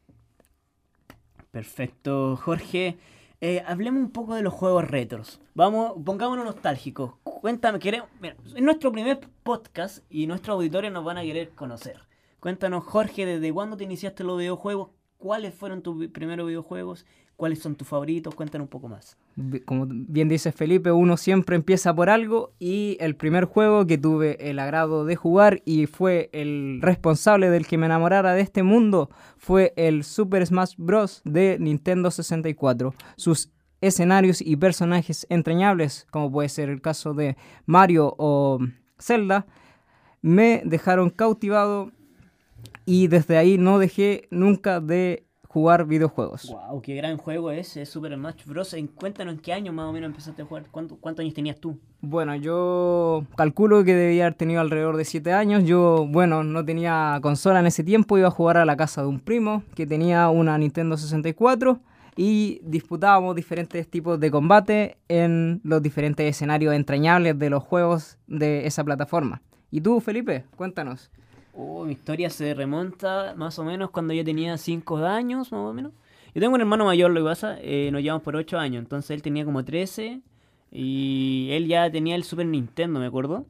Perfecto, 1.51 2.37
Jorge. 2.37 2.97
eh, 3.39 3.63
hablemos 3.67 4.01
un 4.01 4.11
poco 4.11 4.33
de 4.33 4.41
los 4.41 4.53
juegos 4.53 4.89
retros. 4.89 5.39
Vamos, 5.53 5.93
pongámonos 6.03 6.43
nostálgicos. 6.43 7.13
Cuéntame, 7.23 7.77
queremos, 7.77 8.09
mira, 8.19 8.35
es 8.45 8.61
nuestro 8.63 8.91
primer 8.91 9.19
podcast 9.43 9.99
y 10.09 10.25
nuestros 10.25 10.55
auditores 10.55 10.91
nos 10.91 11.03
van 11.03 11.19
a 11.19 11.21
querer 11.21 11.49
conocer. 11.51 12.06
Cuéntanos, 12.39 12.83
Jorge, 12.83 13.25
¿desde 13.25 13.51
cuándo 13.51 13.77
te 13.77 13.83
iniciaste 13.83 14.23
los 14.23 14.37
videojuegos? 14.37 14.89
¿Cuáles 15.17 15.55
fueron 15.55 15.81
tus 15.81 16.07
primeros 16.09 16.47
videojuegos? 16.47 17.05
¿Cuáles 17.35 17.59
son 17.59 17.75
tus 17.75 17.87
favoritos? 17.87 18.35
Cuéntanos 18.35 18.65
un 18.65 18.69
poco 18.69 18.87
más. 18.87 19.17
Como 19.65 19.87
bien 19.87 20.29
dice 20.29 20.51
Felipe, 20.51 20.91
uno 20.91 21.17
siempre 21.17 21.55
empieza 21.55 21.95
por 21.95 22.09
algo 22.09 22.53
y 22.59 22.97
el 22.99 23.15
primer 23.15 23.45
juego 23.45 23.85
que 23.87 23.97
tuve 23.97 24.49
el 24.49 24.59
agrado 24.59 25.05
de 25.05 25.15
jugar 25.15 25.61
y 25.65 25.87
fue 25.87 26.29
el 26.31 26.79
responsable 26.81 27.49
del 27.49 27.65
que 27.65 27.77
me 27.77 27.87
enamorara 27.87 28.33
de 28.33 28.41
este 28.41 28.63
mundo 28.63 29.09
fue 29.37 29.73
el 29.75 30.03
Super 30.03 30.45
Smash 30.45 30.75
Bros. 30.77 31.21
de 31.25 31.57
Nintendo 31.59 32.11
64. 32.11 32.93
Sus 33.15 33.51
escenarios 33.81 34.41
y 34.41 34.55
personajes 34.55 35.25
entrañables, 35.29 36.07
como 36.11 36.31
puede 36.31 36.49
ser 36.49 36.69
el 36.69 36.81
caso 36.81 37.13
de 37.13 37.37
Mario 37.65 38.15
o 38.17 38.59
Zelda, 38.99 39.45
me 40.21 40.61
dejaron 40.65 41.09
cautivado 41.11 41.91
y 42.85 43.07
desde 43.07 43.37
ahí 43.37 43.57
no 43.57 43.79
dejé 43.79 44.27
nunca 44.31 44.79
de 44.79 45.23
jugar 45.47 45.85
videojuegos. 45.85 46.49
Wow, 46.51 46.81
qué 46.81 46.93
gran 46.95 47.17
juego 47.17 47.49
es, 47.51 47.77
es 47.77 47.89
Super 47.89 48.13
Smash 48.13 48.45
Bros. 48.45 48.75
Cuéntanos 48.95 49.33
en 49.35 49.39
qué 49.39 49.53
año 49.53 49.73
más 49.73 49.87
o 49.87 49.93
menos 49.93 50.07
empezaste 50.09 50.41
a 50.41 50.45
jugar. 50.45 50.65
¿Cuánto- 50.69 50.97
¿Cuántos 50.97 51.23
años 51.23 51.33
tenías 51.33 51.59
tú? 51.59 51.79
Bueno, 52.01 52.35
yo 52.35 53.23
calculo 53.35 53.83
que 53.83 53.95
debía 53.95 54.25
haber 54.25 54.35
tenido 54.35 54.61
alrededor 54.61 54.97
de 54.97 55.05
7 55.05 55.33
años. 55.33 55.63
Yo, 55.63 56.05
bueno, 56.09 56.43
no 56.43 56.63
tenía 56.63 57.17
consola 57.23 57.59
en 57.59 57.65
ese 57.67 57.83
tiempo, 57.83 58.17
iba 58.17 58.27
a 58.27 58.31
jugar 58.31 58.57
a 58.57 58.65
la 58.65 58.77
casa 58.77 59.01
de 59.01 59.07
un 59.07 59.19
primo 59.19 59.63
que 59.73 59.87
tenía 59.87 60.29
una 60.29 60.57
Nintendo 60.57 60.95
64 60.95 61.79
y 62.15 62.59
disputábamos 62.63 63.35
diferentes 63.35 63.87
tipos 63.89 64.19
de 64.19 64.29
combate 64.29 64.97
en 65.07 65.61
los 65.63 65.81
diferentes 65.81 66.29
escenarios 66.29 66.73
entrañables 66.75 67.37
de 67.39 67.49
los 67.49 67.63
juegos 67.63 68.17
de 68.27 68.67
esa 68.67 68.83
plataforma. 68.83 69.41
¿Y 69.71 69.81
tú, 69.81 69.99
Felipe? 70.01 70.45
Cuéntanos. 70.55 71.09
Oh, 71.59 71.85
mi 71.85 71.93
historia 71.93 72.29
se 72.29 72.53
remonta 72.53 73.33
más 73.35 73.57
o 73.57 73.63
menos 73.63 73.89
cuando 73.89 74.13
yo 74.13 74.23
tenía 74.23 74.57
5 74.57 74.97
años, 74.97 75.51
más 75.51 75.59
o 75.61 75.73
menos. 75.73 75.91
Yo 76.35 76.41
tengo 76.41 76.53
un 76.53 76.61
hermano 76.61 76.85
mayor, 76.85 77.09
lo 77.11 77.21
que 77.21 77.25
pasa, 77.25 77.57
eh, 77.61 77.89
nos 77.91 78.01
llevamos 78.03 78.21
por 78.21 78.35
8 78.35 78.59
años, 78.59 78.83
entonces 78.83 79.09
él 79.11 79.21
tenía 79.23 79.43
como 79.43 79.65
13 79.65 80.21
y 80.71 81.47
él 81.51 81.67
ya 81.67 81.89
tenía 81.89 82.15
el 82.15 82.23
Super 82.23 82.45
Nintendo, 82.45 82.99
me 82.99 83.07
acuerdo, 83.07 83.45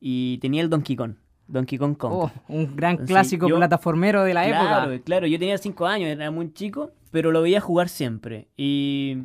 y 0.00 0.36
tenía 0.38 0.60
el 0.62 0.68
Donkey 0.68 0.94
Kong, 0.96 1.14
Donkey 1.46 1.78
Kong 1.78 1.96
Kong. 1.96 2.12
Oh, 2.12 2.30
un 2.48 2.76
gran 2.76 2.92
Entonces, 2.92 3.14
clásico 3.14 3.48
yo- 3.48 3.56
plataformero 3.56 4.24
de 4.24 4.34
la 4.34 4.44
claro, 4.44 4.90
época. 4.92 5.04
claro, 5.04 5.26
yo 5.26 5.38
tenía 5.38 5.56
5 5.56 5.86
años, 5.86 6.08
era 6.10 6.30
muy 6.30 6.52
chico, 6.52 6.90
pero 7.10 7.30
lo 7.32 7.40
veía 7.40 7.60
jugar 7.62 7.88
siempre. 7.88 8.48
Y 8.58 9.16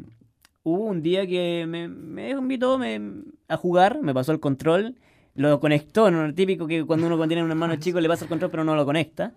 hubo 0.64 0.86
un 0.86 1.02
día 1.02 1.28
que 1.28 1.66
me, 1.68 1.90
me 1.90 2.30
invitó 2.30 2.78
me- 2.78 3.02
a 3.50 3.58
jugar, 3.58 4.00
me 4.02 4.14
pasó 4.14 4.32
el 4.32 4.40
control, 4.40 4.96
lo 5.36 5.60
conectó, 5.60 6.12
¿no? 6.12 6.28
Lo 6.28 6.34
típico 6.34 6.68
que 6.68 6.86
cuando 6.86 7.08
uno 7.08 7.28
tiene 7.28 7.44
un 7.44 7.50
hermano 7.50 7.76
chico 7.78 8.00
le 8.00 8.08
pasa 8.08 8.26
el 8.26 8.30
control 8.30 8.52
pero 8.52 8.64
no 8.64 8.76
lo 8.76 8.86
conecta. 8.86 9.34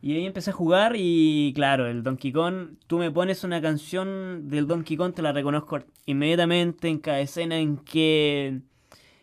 Y 0.00 0.14
ahí 0.14 0.26
empecé 0.26 0.50
a 0.50 0.52
jugar 0.52 0.94
y 0.96 1.52
claro, 1.56 1.86
el 1.88 2.02
Donkey 2.04 2.30
Kong, 2.30 2.74
tú 2.86 2.98
me 2.98 3.10
pones 3.10 3.42
una 3.42 3.60
canción 3.60 4.48
del 4.48 4.66
Donkey 4.68 4.96
Kong, 4.96 5.12
te 5.14 5.22
la 5.22 5.32
reconozco 5.32 5.80
inmediatamente 6.06 6.88
en 6.88 6.98
cada 6.98 7.20
escena, 7.20 7.58
en 7.58 7.78
qué, 7.78 8.60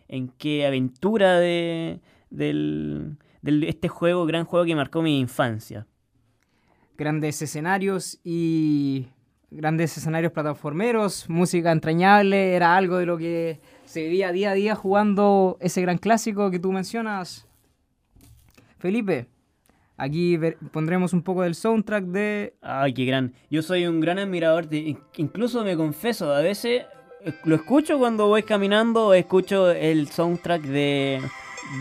en 0.09 0.27
qué 0.38 0.65
aventura 0.65 1.39
de, 1.39 2.01
del, 2.29 3.15
del- 3.41 3.63
este 3.63 3.88
juego, 3.88 4.25
gran 4.25 4.43
juego 4.45 4.65
que 4.65 4.75
marcó 4.75 5.01
mi 5.01 5.17
infancia. 5.19 5.88
grandes 6.97 7.41
escenarios 7.41 8.19
y 8.23 9.07
grandes 9.51 9.97
escenarios 9.97 10.31
plataformeros, 10.31 11.29
música 11.29 11.71
entrañable, 11.71 12.53
era 12.55 12.75
algo 12.75 12.97
de 12.97 13.05
lo 13.05 13.17
que 13.17 13.60
se 13.86 14.03
vivía 14.03 14.31
día 14.31 14.51
a 14.51 14.53
día 14.53 14.75
jugando 14.75 15.58
ese 15.62 15.81
gran 15.81 15.97
clásico 15.97 16.51
que 16.51 16.60
tú 16.60 16.71
mencionas. 16.71 17.47
Felipe, 18.77 19.27
aquí 19.97 20.38
pondremos 20.71 21.13
un 21.13 21.21
poco 21.21 21.43
del 21.43 21.55
soundtrack 21.55 22.03
de... 22.05 22.55
Ay, 22.62 22.93
qué 22.93 23.05
gran. 23.05 23.34
Yo 23.49 23.62
soy 23.62 23.88
un 23.88 24.01
gran 24.01 24.19
admirador 24.19 24.67
de... 24.67 24.77
in- 24.77 24.99
Incluso 25.17 25.63
me 25.63 25.77
confieso, 25.77 26.34
a 26.34 26.41
veces 26.41 26.84
eh, 27.23 27.34
lo 27.45 27.55
escucho 27.55 27.97
cuando 27.97 28.27
voy 28.27 28.43
caminando, 28.43 29.13
escucho 29.13 29.71
el 29.71 30.10
soundtrack 30.10 30.63
de, 30.63 31.21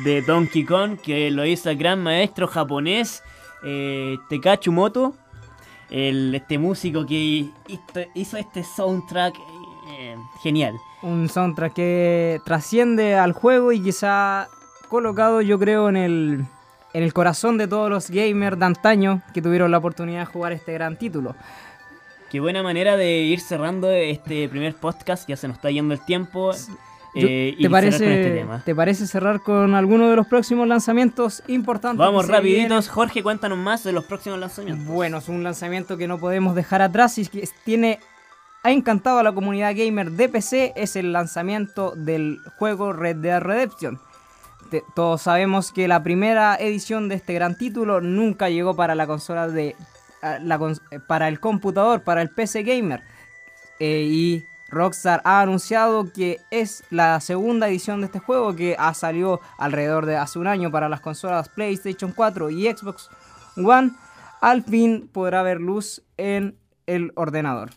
de 0.04 0.22
Donkey 0.22 0.64
Kong, 0.64 0.98
que 1.02 1.30
lo 1.30 1.44
hizo 1.44 1.70
el 1.70 1.76
gran 1.76 2.02
maestro 2.02 2.46
japonés, 2.46 3.22
eh, 3.64 4.16
Moto. 4.70 5.14
El, 5.90 6.34
este 6.34 6.58
músico 6.58 7.06
que 7.06 7.46
hizo, 8.14 8.36
este 8.36 8.64
soundtrack 8.64 9.34
eh, 9.90 10.16
genial. 10.42 10.74
Un 11.02 11.28
soundtrack 11.28 11.74
que 11.74 12.40
trasciende 12.44 13.14
al 13.16 13.32
juego 13.32 13.72
y 13.72 13.80
quizá 13.82 14.48
colocado 14.88 15.40
yo 15.42 15.58
creo 15.58 15.88
en 15.88 15.96
el, 15.96 16.44
en 16.94 17.02
el 17.02 17.12
corazón 17.12 17.58
de 17.58 17.68
todos 17.68 17.90
los 17.90 18.10
gamers 18.10 18.58
de 18.58 18.64
antaño 18.64 19.22
que 19.34 19.42
tuvieron 19.42 19.70
la 19.70 19.78
oportunidad 19.78 20.20
de 20.20 20.26
jugar 20.26 20.52
este 20.52 20.72
gran 20.72 20.96
título. 20.98 21.34
Qué 22.30 22.40
buena 22.40 22.62
manera 22.62 22.96
de 22.96 23.18
ir 23.18 23.40
cerrando 23.40 23.90
este 23.90 24.48
primer 24.48 24.74
podcast, 24.74 25.28
ya 25.28 25.36
se 25.36 25.46
nos 25.46 25.56
está 25.58 25.70
yendo 25.70 25.94
el 25.94 26.04
tiempo. 26.04 26.52
Yo- 26.52 26.74
eh, 27.14 27.56
¿te, 27.60 27.70
parece, 27.70 28.22
este 28.22 28.38
tema. 28.38 28.62
¿Te 28.64 28.74
parece 28.74 29.06
cerrar 29.06 29.40
con 29.40 29.74
alguno 29.74 30.08
de 30.08 30.16
los 30.16 30.26
próximos 30.26 30.66
lanzamientos 30.66 31.42
importantes? 31.46 31.98
Vamos 31.98 32.26
rapiditos, 32.28 32.88
Jorge, 32.88 33.22
cuéntanos 33.22 33.58
más 33.58 33.84
de 33.84 33.92
los 33.92 34.04
próximos 34.04 34.38
lanzamientos. 34.38 34.86
Bueno, 34.86 35.18
es 35.18 35.28
un 35.28 35.42
lanzamiento 35.42 35.96
que 35.96 36.08
no 36.08 36.18
podemos 36.18 36.54
dejar 36.54 36.82
atrás 36.82 37.18
y 37.18 37.26
que 37.26 37.48
tiene 37.64 38.00
ha 38.62 38.70
encantado 38.72 39.18
a 39.18 39.22
la 39.22 39.32
comunidad 39.32 39.74
gamer 39.76 40.10
de 40.12 40.28
PC 40.28 40.72
es 40.74 40.96
el 40.96 41.12
lanzamiento 41.12 41.92
del 41.96 42.38
juego 42.56 42.94
Red 42.94 43.16
Dead 43.16 43.40
Redemption. 43.40 44.00
Te- 44.70 44.82
todos 44.94 45.20
sabemos 45.20 45.70
que 45.70 45.86
la 45.86 46.02
primera 46.02 46.56
edición 46.56 47.10
de 47.10 47.16
este 47.16 47.34
gran 47.34 47.58
título 47.58 48.00
nunca 48.00 48.48
llegó 48.48 48.74
para 48.74 48.94
la 48.94 49.06
consola 49.06 49.48
de 49.48 49.76
la 50.40 50.58
eh, 50.90 51.00
para 51.06 51.28
el 51.28 51.38
computador, 51.40 52.02
para 52.02 52.22
el 52.22 52.30
PC 52.30 52.62
gamer. 52.62 53.02
Eh, 53.78 54.06
y 54.08 54.44
Rockstar 54.74 55.22
ha 55.24 55.40
anunciado 55.40 56.12
que 56.12 56.40
es 56.50 56.84
la 56.90 57.20
segunda 57.20 57.68
edición 57.68 58.00
de 58.00 58.06
este 58.06 58.18
juego 58.18 58.54
que 58.54 58.76
ha 58.78 58.92
salido 58.92 59.40
alrededor 59.56 60.04
de 60.04 60.16
hace 60.16 60.38
un 60.38 60.46
año 60.46 60.70
para 60.70 60.88
las 60.88 61.00
consolas 61.00 61.48
PlayStation 61.48 62.12
4 62.12 62.50
y 62.50 62.66
Xbox 62.66 63.08
One. 63.56 63.92
Al 64.40 64.62
fin 64.62 65.08
podrá 65.10 65.42
ver 65.42 65.60
luz 65.60 66.02
en 66.16 66.58
el 66.86 67.12
ordenador. 67.14 67.70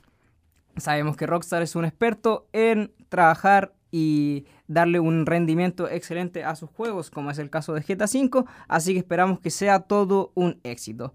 Sabemos 0.76 1.16
que 1.16 1.28
Rockstar 1.28 1.62
es 1.62 1.76
un 1.76 1.86
experto 1.86 2.48
en 2.52 2.92
trabajar 3.10 3.74
y 3.92 4.46
darle 4.68 5.00
un 5.00 5.26
rendimiento 5.26 5.90
excelente 5.90 6.44
a 6.44 6.56
sus 6.56 6.70
juegos, 6.70 7.10
como 7.10 7.32
es 7.32 7.38
el 7.38 7.50
caso 7.50 7.74
de 7.74 7.82
GTA 7.82 8.06
V, 8.06 8.44
así 8.68 8.94
que 8.94 9.00
esperamos 9.00 9.40
que 9.40 9.50
sea 9.50 9.80
todo 9.80 10.32
un 10.36 10.60
éxito. 10.64 11.14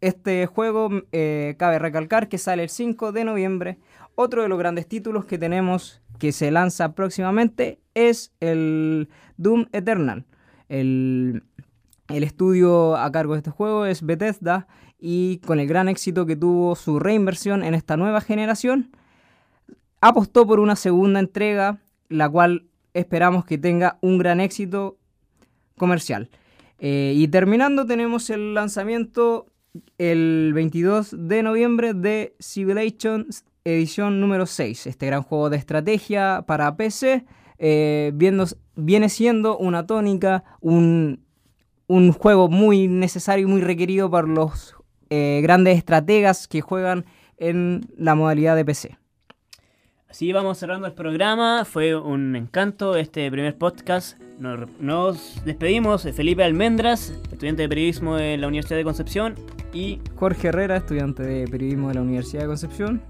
Este 0.00 0.46
juego, 0.46 0.88
eh, 1.12 1.54
cabe 1.58 1.78
recalcar 1.78 2.28
que 2.28 2.38
sale 2.38 2.62
el 2.62 2.70
5 2.70 3.12
de 3.12 3.24
noviembre. 3.24 3.78
Otro 4.14 4.42
de 4.42 4.48
los 4.48 4.58
grandes 4.58 4.86
títulos 4.86 5.24
que 5.24 5.38
tenemos 5.38 6.02
que 6.18 6.32
se 6.32 6.50
lanza 6.50 6.94
próximamente 6.94 7.80
es 7.94 8.32
el 8.40 9.08
Doom 9.36 9.66
Eternal. 9.72 10.24
El, 10.68 11.42
el 12.08 12.24
estudio 12.24 12.96
a 12.96 13.10
cargo 13.10 13.34
de 13.34 13.38
este 13.38 13.50
juego 13.50 13.86
es 13.86 14.04
Bethesda 14.04 14.66
y 14.98 15.38
con 15.38 15.58
el 15.58 15.66
gran 15.66 15.88
éxito 15.88 16.26
que 16.26 16.36
tuvo 16.36 16.76
su 16.76 16.98
reinversión 16.98 17.62
en 17.62 17.74
esta 17.74 17.96
nueva 17.96 18.20
generación, 18.20 18.90
apostó 20.00 20.46
por 20.46 20.60
una 20.60 20.76
segunda 20.76 21.20
entrega, 21.20 21.78
la 22.08 22.28
cual 22.28 22.66
esperamos 22.94 23.44
que 23.44 23.58
tenga 23.58 23.98
un 24.02 24.18
gran 24.18 24.40
éxito 24.40 24.98
comercial. 25.76 26.28
Eh, 26.78 27.12
y 27.16 27.28
terminando 27.28 27.86
tenemos 27.86 28.30
el 28.30 28.54
lanzamiento 28.54 29.46
el 29.98 30.52
22 30.54 31.14
de 31.16 31.42
noviembre 31.42 31.94
de 31.94 32.34
Civilization 32.40 33.26
edición 33.64 34.20
número 34.20 34.46
6, 34.46 34.86
este 34.86 35.06
gran 35.06 35.22
juego 35.22 35.50
de 35.50 35.56
estrategia 35.56 36.44
para 36.46 36.76
PC, 36.76 37.24
eh, 37.58 38.12
viendo- 38.14 38.46
viene 38.74 39.08
siendo 39.08 39.58
una 39.58 39.86
tónica, 39.86 40.44
un, 40.60 41.24
juego 42.18 42.48
muy 42.48 42.86
necesario 42.86 43.48
y 43.48 43.50
muy 43.50 43.60
requerido 43.62 44.10
para 44.10 44.28
los 44.28 44.76
eh, 45.10 45.40
grandes 45.42 45.76
estrategas 45.76 46.46
que 46.46 46.60
juegan 46.60 47.04
en 47.36 47.88
la 47.96 48.14
modalidad 48.14 48.54
de 48.54 48.64
PC. 48.64 48.99
Así 50.10 50.32
vamos 50.32 50.58
cerrando 50.58 50.88
el 50.88 50.92
programa. 50.92 51.64
Fue 51.64 51.94
un 51.94 52.34
encanto 52.34 52.96
este 52.96 53.30
primer 53.30 53.56
podcast. 53.56 54.18
Nos, 54.40 54.68
nos 54.80 55.40
despedimos 55.44 56.02
de 56.02 56.12
Felipe 56.12 56.42
Almendras, 56.42 57.14
estudiante 57.30 57.62
de 57.62 57.68
periodismo 57.68 58.16
de 58.16 58.36
la 58.36 58.48
Universidad 58.48 58.76
de 58.76 58.82
Concepción. 58.82 59.36
Y 59.72 60.00
Jorge 60.16 60.48
Herrera, 60.48 60.78
estudiante 60.78 61.22
de 61.22 61.46
periodismo 61.46 61.88
de 61.88 61.94
la 61.94 62.00
Universidad 62.02 62.42
de 62.42 62.48
Concepción. 62.48 63.00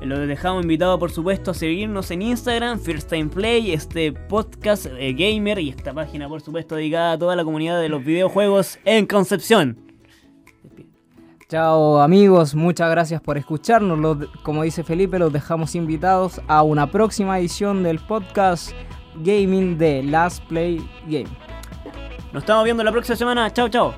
Lo 0.00 0.18
dejamos 0.20 0.62
invitado, 0.62 1.00
por 1.00 1.10
supuesto, 1.10 1.50
a 1.50 1.54
seguirnos 1.54 2.12
en 2.12 2.22
Instagram, 2.22 2.78
First 2.78 3.10
Time 3.10 3.26
Play, 3.26 3.72
este 3.72 4.12
podcast 4.12 4.86
eh, 4.86 5.12
gamer 5.14 5.58
y 5.58 5.70
esta 5.70 5.92
página, 5.92 6.28
por 6.28 6.40
supuesto, 6.40 6.76
dedicada 6.76 7.14
a 7.14 7.18
toda 7.18 7.34
la 7.34 7.42
comunidad 7.42 7.80
de 7.80 7.88
los 7.88 8.04
videojuegos 8.04 8.78
en 8.84 9.04
Concepción. 9.06 9.87
Chao 11.48 12.00
amigos, 12.02 12.54
muchas 12.54 12.90
gracias 12.90 13.20
por 13.22 13.38
escucharnos. 13.38 13.98
Los- 13.98 14.28
como 14.42 14.62
dice 14.64 14.84
Felipe, 14.84 15.18
los 15.18 15.32
dejamos 15.32 15.74
invitados 15.74 16.40
a 16.46 16.62
una 16.62 16.90
próxima 16.90 17.38
edición 17.38 17.82
del 17.82 17.98
podcast 18.00 18.72
gaming 19.16 19.78
de 19.78 20.02
Last 20.02 20.44
Play 20.44 20.86
Game. 21.06 21.28
Nos 22.32 22.42
estamos 22.42 22.64
viendo 22.64 22.84
la 22.84 22.92
próxima 22.92 23.16
semana. 23.16 23.50
Chao, 23.52 23.68
chao. 23.70 23.94